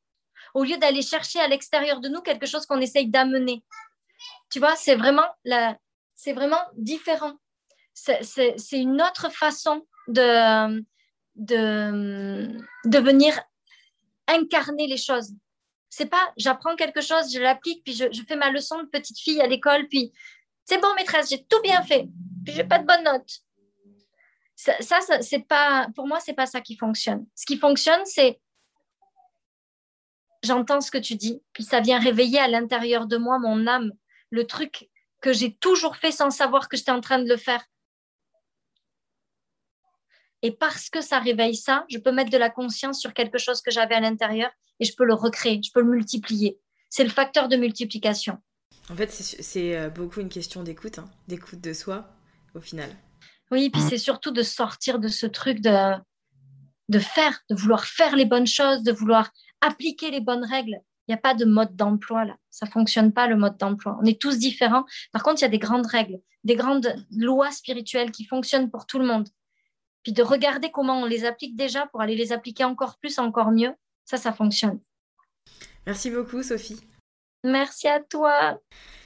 au 0.55 0.65
lieu 0.65 0.77
d'aller 0.77 1.03
chercher 1.03 1.41
à 1.41 1.49
l'extérieur 1.49 2.01
de 2.01 2.09
nous 2.09 2.21
quelque 2.21 2.47
chose 2.47 2.67
qu'on 2.67 2.81
essaye 2.81 3.09
d'amener. 3.09 3.65
Tu 4.53 4.59
vois, 4.59 4.77
c'est 4.77 4.95
vraiment, 4.95 5.27
la... 5.45 5.77
c'est 6.15 6.33
vraiment 6.33 6.63
différent. 6.77 7.33
C'est 7.95 8.57
une 8.73 9.03
autre 9.03 9.31
façon 9.33 9.87
de, 10.09 10.81
de, 11.37 12.57
de 12.85 12.99
venir 12.99 13.41
incarner 14.29 14.87
les 14.87 14.97
choses. 14.97 15.33
C'est 15.91 16.07
pas 16.07 16.33
j'apprends 16.37 16.77
quelque 16.77 17.01
chose, 17.01 17.33
je 17.33 17.41
l'applique, 17.41 17.85
puis 17.85 17.95
je, 17.95 18.23
fais 18.27 18.37
ma 18.37 18.51
leçon 18.51 18.83
de 18.83 18.89
petite 18.89 19.19
fille 19.19 19.41
à 19.43 19.47
l'école, 19.47 19.89
puis 19.89 20.13
c'est 20.65 20.81
bon, 20.81 20.95
maîtresse, 20.95 21.29
j'ai 21.29 21.45
tout 21.45 21.61
bien 21.63 21.83
fait, 21.83 22.07
puis 22.45 22.55
j'ai 22.55 22.65
pas 22.65 22.79
de 22.79 22.87
bonnes 22.87 23.05
notes 23.05 23.43
ça, 24.81 25.01
c'est 25.21 25.47
pas, 25.47 25.89
pour 25.95 26.07
moi, 26.07 26.21
c'est 26.21 26.35
pas 26.35 26.47
ça 26.47 26.61
qui 26.61 26.77
fonctionne. 26.77 27.27
Ce 27.35 27.45
qui 27.47 27.57
fonctionne, 27.57 28.05
c'est 28.05 28.41
j'entends 30.43 30.81
ce 30.81 30.91
que 30.91 30.99
tu 30.99 31.15
dis, 31.15 31.41
puis 31.53 31.63
ça 31.63 31.81
vient 31.81 32.01
réveiller 32.01 32.41
à 32.41 32.49
l'intérieur 32.49 33.07
de 33.07 33.17
moi 33.17 33.39
mon 33.39 33.67
âme, 33.67 33.93
le 34.33 34.47
truc 34.47 34.89
que 35.21 35.33
j'ai 35.33 35.55
toujours 35.55 35.97
fait 35.97 36.11
sans 36.11 36.31
savoir 36.31 36.69
que 36.69 36.77
j'étais 36.77 36.91
en 36.91 37.01
train 37.01 37.21
de 37.21 37.29
le 37.29 37.37
faire. 37.37 37.65
Et 40.41 40.51
parce 40.51 40.91
que 40.91 41.01
ça 41.01 41.21
réveille 41.21 41.55
ça, 41.55 41.85
je 41.89 41.99
peux 41.99 42.11
mettre 42.11 42.31
de 42.31 42.39
la 42.39 42.51
conscience 42.51 43.01
sur 43.01 43.15
quelque 43.15 43.39
chose 43.39 43.61
que 43.61 43.71
j'avais 43.71 43.95
à 43.95 44.01
l'intérieur 44.01 44.51
et 44.81 44.85
je 44.85 44.97
peux 44.97 45.05
le 45.05 45.15
recréer, 45.15 45.61
je 45.63 45.71
peux 45.71 45.83
le 45.83 45.91
multiplier. 45.91 46.59
C'est 46.89 47.05
le 47.05 47.11
facteur 47.11 47.49
de 47.49 47.57
multiplication. 47.57 48.39
En 48.91 48.97
fait, 48.97 49.13
c'est 49.13 49.77
euh, 49.77 49.89
beaucoup 49.89 50.21
une 50.21 50.29
question 50.29 50.65
d'écoute, 50.65 50.99
hein, 50.99 51.09
d'écoute 51.29 51.61
de 51.61 51.73
soi 51.73 52.09
au 52.55 52.61
final. 52.61 52.91
Oui, 53.53 53.71
puis 53.71 53.81
mmh. 53.81 53.89
c'est 53.91 53.99
surtout 53.99 54.33
de 54.33 54.43
sortir 54.43 54.99
de 54.99 55.09
ce 55.09 55.27
truc 55.27 55.61
de, 55.61 55.95
de 56.89 56.99
faire, 56.99 57.39
de 57.49 57.55
vouloir 57.55 57.85
faire 57.85 58.17
les 58.17 58.25
bonnes 58.25 58.47
choses, 58.47 58.83
de 58.83 58.93
vouloir 58.93 59.31
appliquer 59.61 60.11
les 60.11 60.21
bonnes 60.21 60.45
règles. 60.45 60.81
Il 61.07 61.13
n'y 61.13 61.15
a 61.15 61.19
pas 61.19 61.35
de 61.35 61.45
mode 61.45 61.75
d'emploi 61.75 62.25
là. 62.25 62.37
Ça 62.51 62.67
fonctionne 62.67 63.13
pas 63.13 63.27
le 63.27 63.37
mode 63.37 63.57
d'emploi. 63.57 63.99
On 64.01 64.05
est 64.05 64.21
tous 64.21 64.39
différents. 64.39 64.85
Par 65.13 65.23
contre, 65.23 65.41
il 65.41 65.43
y 65.43 65.47
a 65.47 65.51
des 65.51 65.59
grandes 65.59 65.87
règles, 65.87 66.21
des 66.45 66.55
grandes 66.55 66.95
lois 67.17 67.51
spirituelles 67.51 68.13
qui 68.13 68.25
fonctionnent 68.25 68.71
pour 68.71 68.87
tout 68.87 68.99
le 68.99 69.07
monde. 69.07 69.29
Puis 70.03 70.13
de 70.13 70.23
regarder 70.23 70.71
comment 70.71 71.01
on 71.01 71.07
les 71.07 71.25
applique 71.25 71.57
déjà 71.57 71.87
pour 71.87 72.01
aller 72.01 72.17
les 72.17 72.33
appliquer 72.33 72.65
encore 72.65 72.99
plus, 72.99 73.19
encore 73.19 73.51
mieux. 73.51 73.73
Ça, 74.05 74.17
ça 74.17 74.33
fonctionne. 74.33 74.81
Merci 75.87 76.11
beaucoup, 76.11 76.43
Sophie. 76.43 76.81
Merci 77.45 77.89
à 77.89 78.01
toi. 78.01 78.61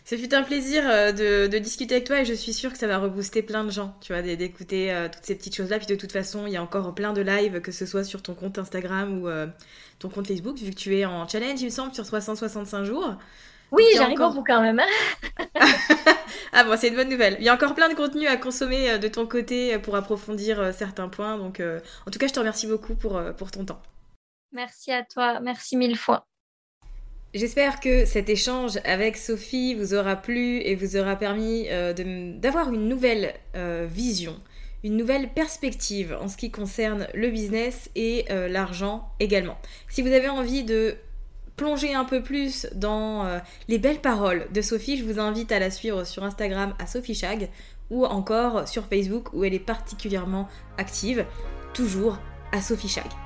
Ce 0.07 0.15
fut 0.15 0.33
un 0.35 0.45
plaisir 0.45 0.85
euh, 0.89 1.49
de, 1.49 1.59
discuter 1.59 1.97
avec 1.97 2.07
toi 2.07 2.21
et 2.21 2.25
je 2.25 2.33
suis 2.33 2.53
sûre 2.53 2.71
que 2.71 2.79
ça 2.79 2.87
va 2.87 2.99
rebooster 2.99 3.43
plein 3.43 3.65
de 3.65 3.71
gens, 3.71 3.97
tu 4.01 4.13
vois, 4.13 4.23
d'écouter 4.23 4.93
euh, 4.93 5.09
toutes 5.13 5.25
ces 5.25 5.35
petites 5.35 5.57
choses-là. 5.57 5.79
Puis 5.79 5.89
de 5.89 5.97
toute 5.97 6.13
façon, 6.13 6.47
il 6.47 6.53
y 6.53 6.57
a 6.57 6.63
encore 6.63 6.95
plein 6.95 7.13
de 7.13 7.23
lives, 7.23 7.61
que 7.61 7.73
ce 7.73 7.87
soit 7.87 8.05
sur 8.05 8.23
ton 8.23 8.35
compte 8.35 8.57
Instagram 8.57 9.21
ou 9.21 9.27
euh, 9.27 9.49
ton 9.99 10.09
compte 10.09 10.29
Facebook, 10.29 10.59
vu 10.59 10.71
que 10.71 10.77
tu 10.77 10.97
es 10.97 11.05
en 11.05 11.27
challenge, 11.27 11.61
il 11.61 11.65
me 11.65 11.71
semble, 11.71 11.93
sur 11.93 12.07
365 12.07 12.85
jours. 12.85 13.17
Oui, 13.73 13.83
j'arrive 13.97 14.21
encore... 14.21 14.31
au 14.31 14.35
bout 14.35 14.45
quand 14.45 14.63
même. 14.63 14.79
Hein. 14.79 15.57
ah 16.53 16.63
bon, 16.63 16.77
c'est 16.79 16.87
une 16.87 16.95
bonne 16.95 17.09
nouvelle. 17.09 17.37
Il 17.41 17.45
y 17.45 17.49
a 17.49 17.55
encore 17.55 17.75
plein 17.75 17.89
de 17.89 17.95
contenu 17.95 18.29
à 18.29 18.37
consommer 18.37 19.01
de 19.01 19.09
ton 19.09 19.27
côté 19.27 19.77
pour 19.81 19.97
approfondir 19.97 20.73
certains 20.73 21.09
points. 21.09 21.37
Donc, 21.37 21.61
en 21.61 22.11
tout 22.13 22.21
cas, 22.21 22.29
je 22.29 22.33
te 22.33 22.39
remercie 22.39 22.69
beaucoup 22.69 22.95
pour, 22.95 23.21
pour 23.37 23.51
ton 23.51 23.65
temps. 23.65 23.83
Merci 24.53 24.93
à 24.93 25.03
toi. 25.03 25.41
Merci 25.41 25.77
mille 25.77 25.97
fois. 25.99 26.29
J'espère 27.37 27.81
que 27.81 28.07
cet 28.07 28.31
échange 28.31 28.79
avec 28.87 29.19
Sophie 29.19 29.75
vous 29.75 29.93
aura 29.93 30.17
plu 30.17 30.61
et 30.61 30.75
vous 30.75 30.97
aura 30.97 31.17
permis 31.17 31.67
euh, 31.69 31.93
d'avoir 32.39 32.73
une 32.73 32.89
nouvelle 32.89 33.35
euh, 33.55 33.87
vision, 33.87 34.41
une 34.83 34.97
nouvelle 34.97 35.29
perspective 35.29 36.17
en 36.19 36.29
ce 36.29 36.39
qui 36.39 36.51
concerne 36.51 37.07
le 37.13 37.29
business 37.29 37.91
et 37.95 38.25
euh, 38.31 38.49
l'argent 38.49 39.11
également. 39.21 39.59
Si 39.91 40.01
vous 40.01 40.13
avez 40.13 40.31
envie 40.31 40.65
de 40.65 40.95
plonger 41.57 41.93
un 41.93 42.07
peu 42.07 42.23
plus 42.23 42.69
dans 42.75 43.41
les 43.69 43.79
belles 43.79 44.01
paroles 44.01 44.47
de 44.55 44.63
Sophie, 44.63 44.97
je 44.97 45.05
vous 45.05 45.21
invite 45.21 45.53
à 45.53 45.59
la 45.59 45.71
suivre 45.71 46.05
sur 46.05 46.25
Instagram 46.25 46.75
à 46.79 46.87
Sophie 46.87 47.15
Chag 47.15 47.51
ou 47.91 48.07
encore 48.07 48.67
sur 48.67 48.87
Facebook 48.87 49.35
où 49.35 49.45
elle 49.45 49.55
est 49.55 49.59
particulièrement 49.59 50.49
active, 50.79 51.27
toujours 51.75 52.19
à 52.53 52.63
Sophie 52.63 52.89
Chag. 52.89 53.26